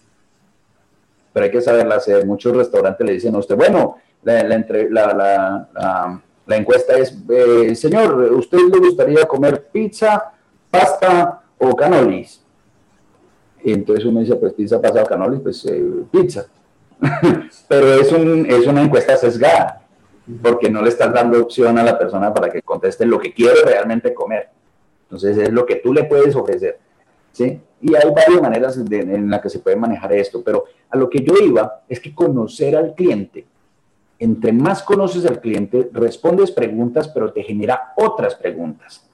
[1.39, 2.27] pero hay que saberla hacer.
[2.27, 4.57] Muchos restaurantes le dicen a usted, bueno, la,
[6.49, 10.33] encuesta es, eh, señor, ¿usted le gustaría comer pizza,
[10.69, 12.43] pasta o canolis?
[13.63, 16.47] Entonces uno dice, pues pizza, pasta o canolis, pues eh, pizza.
[17.69, 19.87] pero es, un, es una encuesta sesgada,
[20.43, 23.63] porque no le estás dando opción a la persona para que conteste lo que quiere
[23.65, 24.49] realmente comer.
[25.05, 26.81] Entonces es lo que tú le puedes ofrecer.
[27.31, 27.61] ¿sí?
[27.81, 31.21] Y hay varias maneras en las que se puede manejar esto, pero a lo que
[31.21, 33.47] yo iba es que conocer al cliente,
[34.19, 39.09] entre más conoces al cliente, respondes preguntas, pero te genera otras preguntas.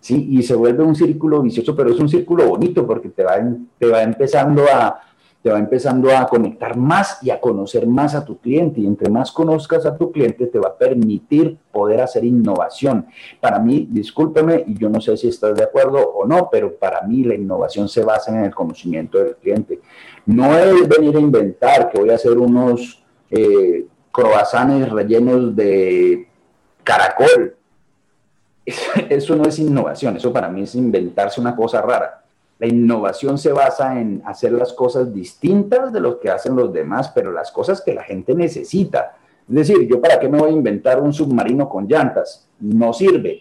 [0.00, 0.28] ¿sí?
[0.30, 3.36] Y se vuelve un círculo vicioso, pero es un círculo bonito porque te va,
[3.78, 5.00] te va empezando a,
[5.42, 8.80] te va empezando a conectar más y a conocer más a tu cliente.
[8.80, 13.06] Y entre más conozcas a tu cliente, te va a permitir poder hacer innovación.
[13.40, 17.02] Para mí, discúlpeme, y yo no sé si estás de acuerdo o no, pero para
[17.02, 19.80] mí la innovación se basa en el conocimiento del cliente.
[20.26, 26.28] No es venir a inventar que voy a hacer unos eh, croissants rellenos de
[26.84, 27.56] caracol.
[29.08, 32.19] Eso no es innovación, eso para mí es inventarse una cosa rara.
[32.60, 37.10] La innovación se basa en hacer las cosas distintas de lo que hacen los demás,
[37.14, 39.16] pero las cosas que la gente necesita.
[39.48, 42.46] Es decir, yo para qué me voy a inventar un submarino con llantas?
[42.60, 43.40] No sirve.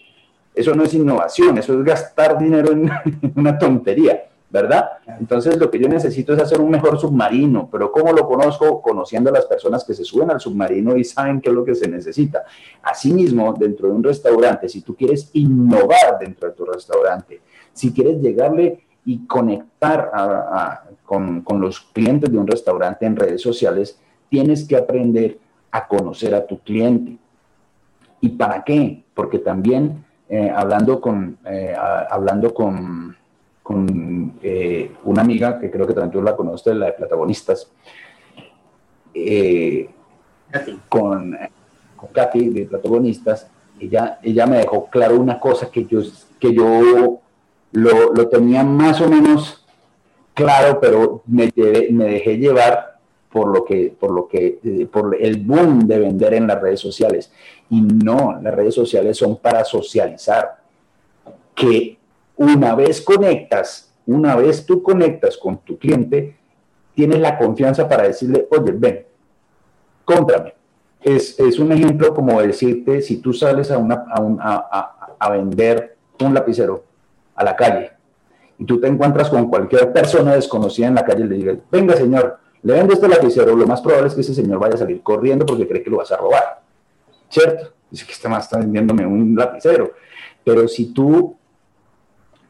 [0.55, 2.89] Eso no es innovación, eso es gastar dinero en
[3.35, 4.23] una tontería.
[4.51, 4.89] ¿verdad?
[5.19, 8.81] Entonces lo que yo necesito es hacer un mejor submarino, pero ¿cómo lo conozco?
[8.81, 11.75] Conociendo a las personas que se suben al submarino y saben qué es lo que
[11.75, 12.43] se necesita.
[12.81, 17.41] Asimismo, dentro de un restaurante, si tú quieres innovar dentro de tu restaurante,
[17.73, 20.11] si quieres llegarle y conectar
[21.03, 23.99] con, con los clientes de un restaurante en redes sociales,
[24.29, 25.39] tienes que aprender
[25.71, 27.17] a conocer a tu cliente.
[28.21, 29.03] ¿Y para qué?
[29.15, 33.17] Porque también eh, hablando con, eh, hablando con
[33.63, 37.71] con eh, una amiga que creo que también tú la conoces, la de Platagonistas,
[39.13, 39.87] eh,
[40.87, 41.37] con,
[41.95, 43.47] con Katy de Platagonistas,
[43.79, 45.99] ella, ella me dejó claro una cosa que yo,
[46.39, 47.21] que yo
[47.71, 49.59] lo, lo tenía más o menos
[50.39, 52.97] claro, pero me, dejé llevar
[53.29, 56.79] por lo que, por lo que, eh, por el boom de vender en las redes
[56.79, 57.31] sociales.
[57.69, 60.57] Y no, las redes sociales son para socializar.
[61.53, 61.97] Que
[62.37, 66.37] una vez conectas, una vez tú conectas con tu cliente,
[66.95, 69.05] tienes la confianza para decirle, oye, ven,
[70.05, 70.53] cómprame.
[71.01, 76.83] Es, un ejemplo como decirte, si tú sales a, una, a, vender un lapicero
[77.39, 77.91] a la calle
[78.59, 81.95] y tú te encuentras con cualquier persona desconocida en la calle y le digas, venga
[81.95, 85.01] señor, le vendo este lapicero, lo más probable es que ese señor vaya a salir
[85.01, 86.61] corriendo porque cree que lo vas a robar.
[87.29, 87.71] ¿Cierto?
[87.89, 89.93] Dice que este más está vendiéndome un lapicero.
[90.43, 91.37] Pero si tú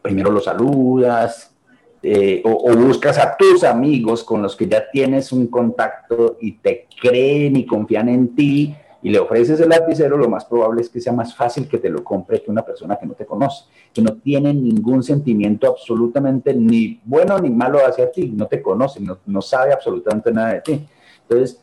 [0.01, 1.53] primero los saludas
[2.01, 6.87] eh, o, buscas a tus amigos con los que ya tienes un contacto y te
[6.99, 10.99] creen y confían en ti y le ofreces el lapicero, lo más probable es que
[10.99, 14.01] sea más fácil que te lo compre que una persona que no te conoce, que
[14.01, 19.19] no tiene ningún sentimiento absolutamente ni bueno ni malo hacia ti, no te conoce, no,
[19.25, 20.87] no sabe absolutamente nada de ti.
[21.21, 21.61] Entonces,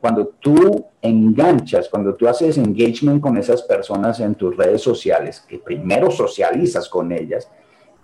[0.00, 5.58] cuando tú enganchas, cuando tú haces engagement con esas personas en tus redes sociales, que
[5.58, 7.50] primero socializas con ellas,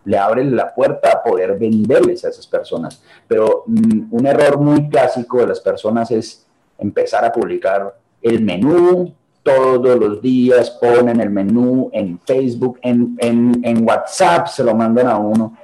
[0.04, 3.02] le abren la puerta a poder venderles a esas personas.
[3.26, 6.46] Pero mm, un error muy clásico de las personas es
[6.78, 7.98] empezar a publicar
[8.28, 9.12] el menú
[9.42, 15.18] todos los días, ponen el menú en Facebook, en, en WhatsApp, se lo mandan a
[15.18, 15.56] uno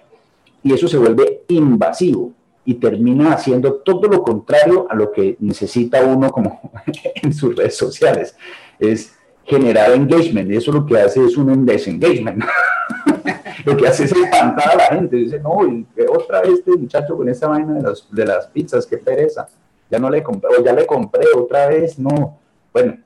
[0.63, 2.33] y eso se vuelve invasivo
[2.65, 6.61] y termina haciendo todo lo contrario a lo que necesita uno como
[7.17, 8.37] en sus redes sociales.
[8.79, 12.45] Es generar engagement y eso lo que hace es un desengagement.
[13.65, 15.17] lo que hace es espantar a la gente.
[15.17, 15.59] Dice, no,
[16.11, 19.49] otra vez este muchacho con esa vaina de, de las pizzas, qué pereza.
[19.91, 22.39] Ya no le compré, o ya le compré otra vez, no.
[22.73, 22.99] Bueno,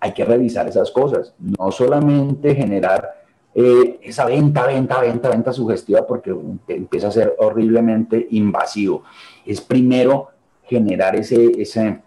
[0.00, 1.34] hay que revisar esas cosas.
[1.38, 3.22] No solamente generar
[3.54, 6.34] eh, esa venta, venta, venta, venta sugestiva porque
[6.68, 9.02] empieza a ser horriblemente invasivo.
[9.44, 10.28] Es primero
[10.64, 12.00] generar ese, ese,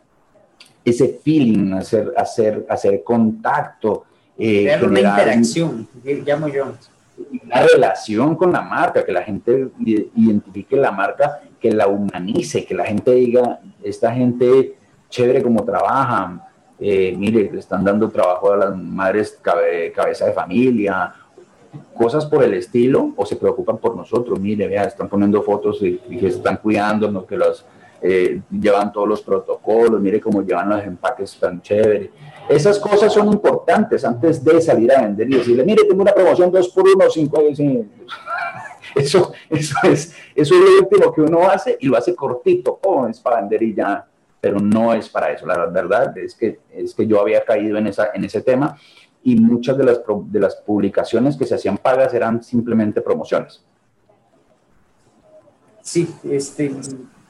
[0.85, 4.05] ese feeling, hacer, hacer, hacer contacto.
[4.37, 6.73] Eh, una interacción, llamo yo
[7.43, 9.69] una relación con la marca, que la gente
[10.15, 14.75] identifique la marca, que la humanice, que la gente diga, esta gente
[15.09, 16.50] chévere como trabaja,
[16.83, 19.39] eh, mire, le están dando trabajo a las madres
[19.93, 21.13] cabeza de familia,
[21.93, 26.01] cosas por el estilo, o se preocupan por nosotros, mire, vea, están poniendo fotos y,
[26.25, 27.63] están cuidando, que los
[28.01, 32.09] eh, llevan todos los protocolos, mire cómo llevan los empaques tan chévere.
[32.49, 36.51] Esas cosas son importantes antes de salir a vender y decirle, mire, tengo una promoción
[36.51, 37.41] 2 por 1, 5
[38.95, 43.07] eso, eso, es, eso es lo último que uno hace y lo hace cortito, oh,
[43.07, 44.07] es para vender y ya,
[44.41, 45.45] pero no es para eso.
[45.45, 48.75] La verdad es que, es que yo había caído en, esa, en ese tema
[49.23, 53.63] y muchas de las, de las publicaciones que se hacían pagas eran simplemente promociones.
[55.83, 56.75] Sí, este,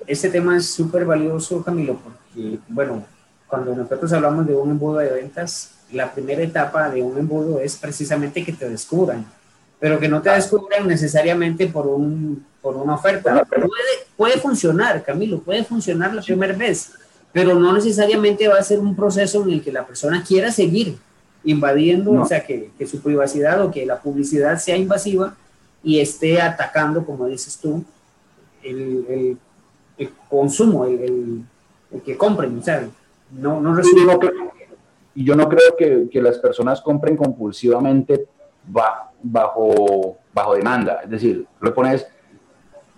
[0.08, 3.04] este tema es súper valioso, Camilo, porque, bueno,
[3.48, 7.76] cuando nosotros hablamos de un embudo de ventas, la primera etapa de un embudo es
[7.76, 9.26] precisamente que te descubran,
[9.80, 13.44] pero que no te descubran necesariamente por, un, por una oferta.
[13.46, 13.68] Puede,
[14.16, 16.94] puede funcionar, Camilo, puede funcionar la primera vez,
[17.32, 20.98] pero no necesariamente va a ser un proceso en el que la persona quiera seguir
[21.44, 25.36] invadiendo, o sea, que, que, su privacidad o que la publicidad sea invasiva
[25.84, 27.84] y esté atacando, como dices tú,
[28.62, 29.38] el, el
[30.02, 31.46] el consumo, el,
[31.92, 32.88] el, que compren, o sea,
[33.32, 33.80] no, no
[35.14, 38.28] Y yo no creo que, que, las personas compren compulsivamente
[38.66, 42.08] bajo, bajo demanda, es decir, lo pones...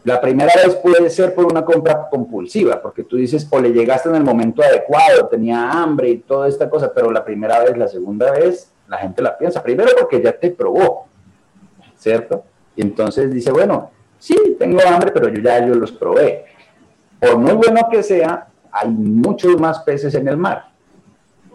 [0.04, 4.10] La primera vez puede ser por una compra compulsiva, porque tú dices, o le llegaste
[4.10, 7.88] en el momento adecuado, tenía hambre y toda esta cosa, pero la primera vez, la
[7.88, 9.64] segunda vez, la gente la piensa.
[9.64, 11.08] Primero porque ya te probó,
[11.96, 12.44] ¿cierto?
[12.76, 13.92] Y entonces dice, bueno,
[14.24, 16.46] Sí, tengo hambre, pero yo ya yo los probé.
[17.20, 20.70] Por muy bueno que sea, hay muchos más peces en el mar.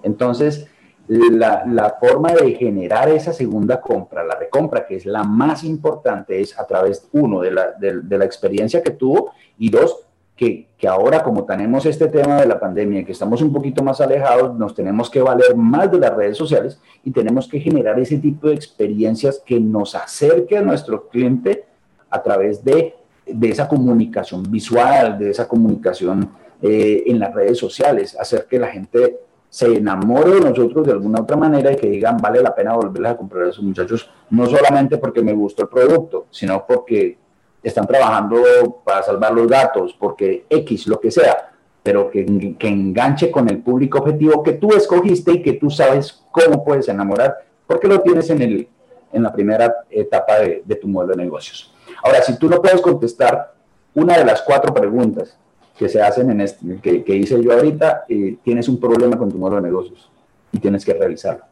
[0.02, 0.66] Entonces,
[1.08, 6.58] la, forma de generar esa segunda compra, la recompra, que es la más importante, es
[6.58, 11.44] a través, uno, de la, de la experiencia que tuvo y dos, que, ahora como
[11.44, 15.20] tenemos este tema de la pandemia, que estamos un poquito más alejados, nos tenemos que
[15.20, 19.58] valer más de las redes sociales y tenemos que generar ese tipo de experiencias que
[19.58, 21.64] nos acerque a nuestro cliente
[22.08, 22.94] a través de,
[23.42, 26.30] esa comunicación visual, de esa comunicación
[26.62, 29.18] eh, en las redes sociales, hacer que la gente
[29.48, 33.12] se enamore de nosotros de alguna otra manera y que digan vale la pena volverles
[33.12, 37.16] a comprar a esos muchachos, no solamente porque me gustó el producto, sino porque
[37.62, 42.24] están trabajando para salvar los datos, porque X, lo que sea, pero que,
[42.60, 47.36] enganche con el público objetivo que tú escogiste y que tú sabes cómo puedes enamorar,
[47.66, 48.68] porque lo tienes en, el,
[49.12, 51.74] en la primera etapa de, tu modelo de negocios.
[52.02, 53.54] Ahora, si tú no puedes contestar
[53.94, 55.36] una de las cuatro preguntas
[55.78, 59.30] que se hacen en este, que, que hice yo ahorita, eh, tienes un problema con
[59.30, 60.10] tu modelo de negocios
[60.50, 61.44] y tienes que realizarlo.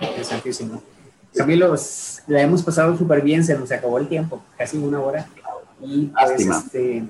[0.00, 0.82] Interesantísimo.
[1.34, 1.74] Camilo,
[2.28, 5.28] la hemos pasado súper bien, se nos acabó el tiempo, casi una hora.
[5.82, 7.04] Y pues, este,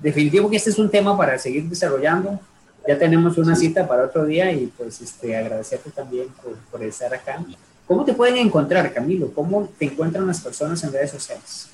[0.00, 2.40] definitivo que este es un tema para seguir desarrollando.
[2.88, 7.12] Ya tenemos una cita para otro día y pues este, agradecerte también por, por estar
[7.12, 7.44] acá.
[7.86, 9.32] ¿Cómo te pueden encontrar, Camilo?
[9.34, 11.68] ¿Cómo te encuentran las personas en redes sociales?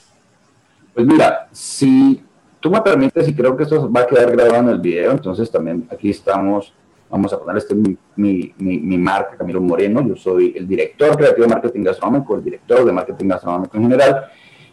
[0.92, 2.22] Pues mira, si
[2.61, 5.50] tú me permites, y creo que esto va a quedar grabado en el video, entonces
[5.50, 6.72] también aquí estamos
[7.11, 10.06] Vamos a poner este mi, mi, marca, Camilo Moreno.
[10.06, 14.26] Yo soy el director creativo de marketing gastronómico, el director de marketing gastronómico en general.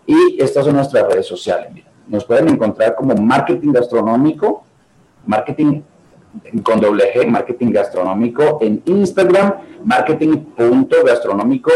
[0.06, 1.72] Y estas son nuestras redes sociales.
[2.08, 4.66] Nos pueden encontrar como marketing gastronómico,
[5.26, 5.82] marketing
[6.62, 9.54] con doble G, marketing gastronómico en Instagram,
[9.86, 11.72] marketing.gastronómico,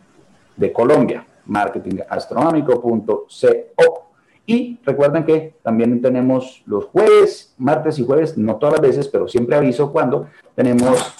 [0.56, 4.08] de Colombia, marketingastronómico.co.
[4.45, 9.28] Y recuerden que también tenemos los jueves, martes y jueves, no todas las veces, pero
[9.28, 11.14] siempre aviso cuando tenemos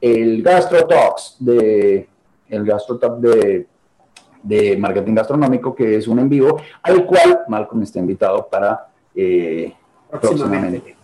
[0.00, 2.08] el Gastro Talks de
[2.48, 3.66] el Gastro Talk de,
[4.42, 9.72] de marketing gastronómico, que es un en vivo, al cual Malcolm está invitado para eh,
[10.10, 10.96] próximamente.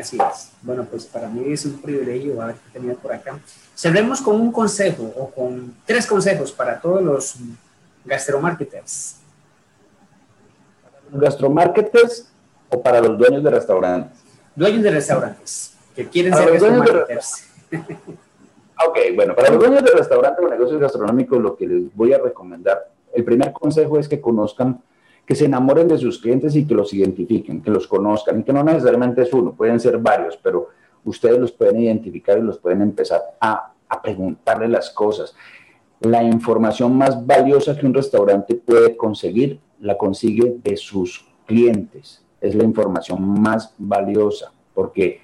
[0.00, 0.52] Así es.
[0.62, 3.38] Bueno, pues para mí es un privilegio haberte tenido por acá.
[3.74, 7.36] Cerremos con un consejo o con tres consejos para todos los
[8.04, 9.20] gastromarketers
[11.12, 12.28] gastromarketers
[12.68, 14.18] o para los dueños de restaurantes?
[14.54, 17.46] Dueños de restaurantes que quieren ser gastromarketers.
[18.86, 22.18] ok, bueno, para los dueños de restaurantes o negocios gastronómicos, lo que les voy a
[22.18, 24.80] recomendar, el primer consejo es que conozcan,
[25.30, 28.52] que se enamoren de sus clientes y que los identifiquen, que los conozcan, y que
[28.52, 30.70] no necesariamente es uno, pueden ser varios, pero
[31.04, 35.32] ustedes los pueden identificar y los pueden empezar a, a preguntarle las cosas.
[36.00, 42.24] La información más valiosa que un restaurante puede conseguir la consigue de sus clientes.
[42.40, 45.20] Es la información más valiosa, porque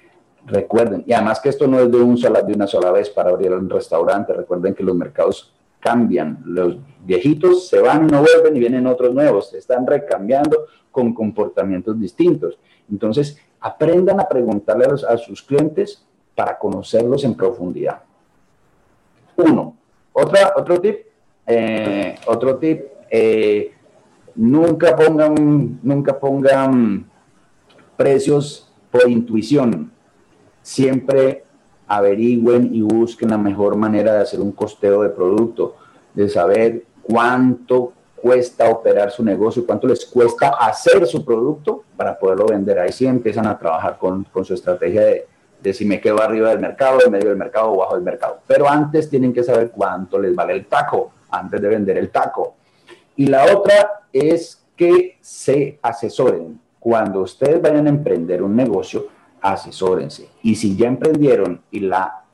[0.46, 3.30] recuerden, y además que esto no es de, un sola, de una sola vez para
[3.30, 5.52] abrir un restaurante, recuerden que los mercados
[5.86, 10.66] cambian, los viejitos se van y no vuelven y vienen otros nuevos, se están recambiando
[10.90, 12.58] con comportamientos distintos.
[12.90, 18.02] Entonces, aprendan a preguntarle a, sus clientes para conocerlos en profundidad.
[19.36, 19.76] Uno,
[20.12, 20.96] otra, otro tip,
[21.46, 23.72] eh, otro tip, eh,
[24.36, 27.10] Nunca pongan, nunca pongan
[27.96, 29.90] precios por intuición.
[30.60, 31.45] Siempre
[31.86, 35.76] averigüen y busquen la mejor manera de hacer un costeo de producto,
[36.14, 42.46] de saber cuánto cuesta operar su negocio, cuánto les cuesta hacer su producto para poderlo
[42.46, 42.78] vender.
[42.78, 45.26] Ahí sí empiezan a trabajar con, su estrategia de,
[45.62, 48.40] de, si me quedo arriba del mercado, en medio del mercado o bajo del mercado.
[48.46, 52.56] Pero antes tienen que saber cuánto les vale el taco antes de vender el taco.
[53.14, 56.60] Y la otra es que se asesoren.
[56.78, 59.06] Cuando ustedes vayan a emprender un negocio,
[59.52, 60.28] asesórense.
[60.42, 62.24] Y si ya emprendieron y la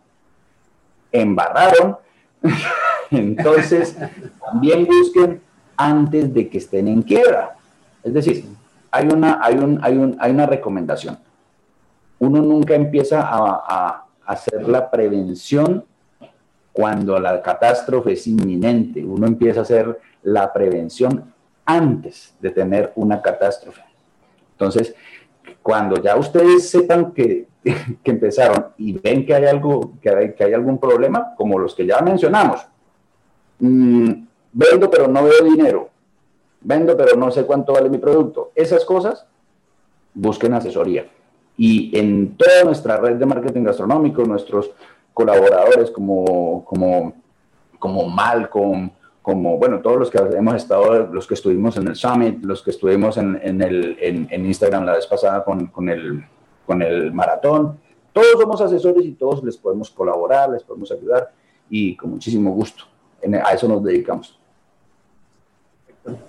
[1.11, 1.99] embarraron,
[3.11, 3.97] entonces
[4.45, 5.43] también busquen
[5.77, 7.57] antes de que estén en quiebra.
[8.03, 8.45] Es decir,
[8.91, 11.19] hay una, hay un, hay un, hay una recomendación.
[12.19, 15.85] Uno nunca empieza a, a hacer la prevención
[16.73, 19.05] cuando la catástrofe es inminente.
[19.05, 21.33] Uno empieza a hacer la prevención
[21.67, 23.83] antes de tener una catástrofe.
[24.53, 24.95] Entonces,
[25.63, 27.47] cuando ya ustedes sepan que,
[28.05, 31.87] empezaron y ven que hay algo, que hay, que hay algún problema, como los que
[31.87, 32.67] ya mencionamos,
[33.61, 34.11] mm,
[34.53, 35.89] vendo pero no veo dinero,
[36.61, 39.27] vendo pero no sé cuánto vale mi producto, esas cosas,
[40.15, 41.07] busquen asesoría.
[41.57, 44.71] Y en toda nuestra red de marketing gastronómico, nuestros
[45.15, 47.13] colaboradores como, como,
[47.79, 48.91] como Malcolm,
[49.23, 52.71] como, bueno, todos los que hemos estado, los que estuvimos en el Summit, los que
[52.71, 56.25] estuvimos en, en, el, en, Instagram la vez pasada con, con, el,
[56.67, 57.79] con el maratón,
[58.13, 61.33] todos somos asesores y todos les podemos colaborar, les podemos ayudar
[61.71, 62.85] y con muchísimo gusto.
[63.45, 64.39] a eso nos dedicamos.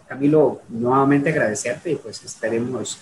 [0.08, 3.00] Camilo, nuevamente agradecerte y pues esperemos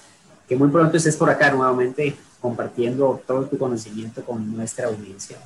[0.48, 5.38] que muy pronto estés por acá nuevamente compartiendo todo tu conocimiento con nuestra audiencia.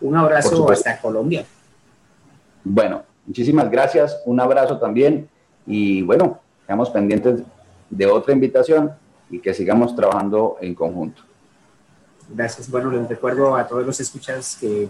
[0.00, 1.46] Un abrazo hasta Colombia.
[2.64, 5.28] Bueno, muchísimas gracias, un abrazo también
[5.66, 7.42] y bueno, estamos pendientes
[7.90, 8.92] de otra invitación
[9.30, 11.22] y que sigamos trabajando en conjunto.
[12.28, 12.70] Gracias.
[12.70, 14.88] Bueno, les recuerdo a todos los escuchas que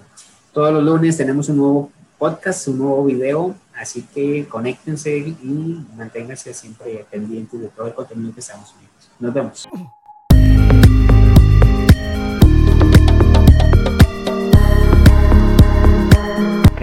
[0.52, 6.54] todos los lunes tenemos un nuevo podcast, un nuevo video, así que conéctense y manténganse
[6.54, 8.94] siempre pendientes de todo el contenido que estamos subiendo.
[9.18, 9.68] Nos vemos.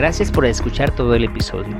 [0.02, 1.78] Gracias por escuchar todo el episodio.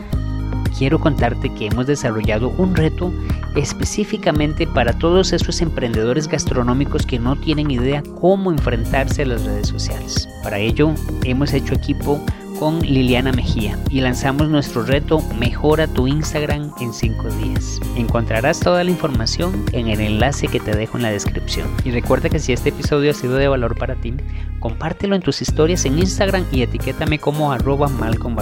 [0.78, 3.12] Quiero contarte que hemos desarrollado un reto
[3.56, 9.70] específicamente para todos esos emprendedores gastronómicos que no tienen idea cómo enfrentarse a las redes
[9.70, 10.30] sociales.
[10.44, 10.94] Para ello,
[11.24, 12.24] hemos hecho equipo
[12.62, 17.80] con Liliana Mejía y lanzamos nuestro reto Mejora tu Instagram en 5 días.
[17.96, 21.68] Encontrarás toda la información en el enlace que te dejo en la descripción.
[21.84, 24.14] Y recuerda que si este episodio ha sido de valor para ti,
[24.60, 28.38] compártelo en tus historias en Instagram y etiquétame como arroba Malcolm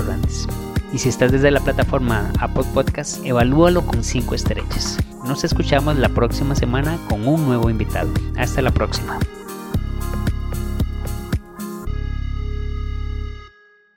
[0.91, 4.97] Y si estás desde la plataforma Apple Podcast, evalúalo con 5 estrellas.
[5.25, 8.09] Nos escuchamos la próxima semana con un nuevo invitado.
[8.35, 9.17] Hasta la próxima.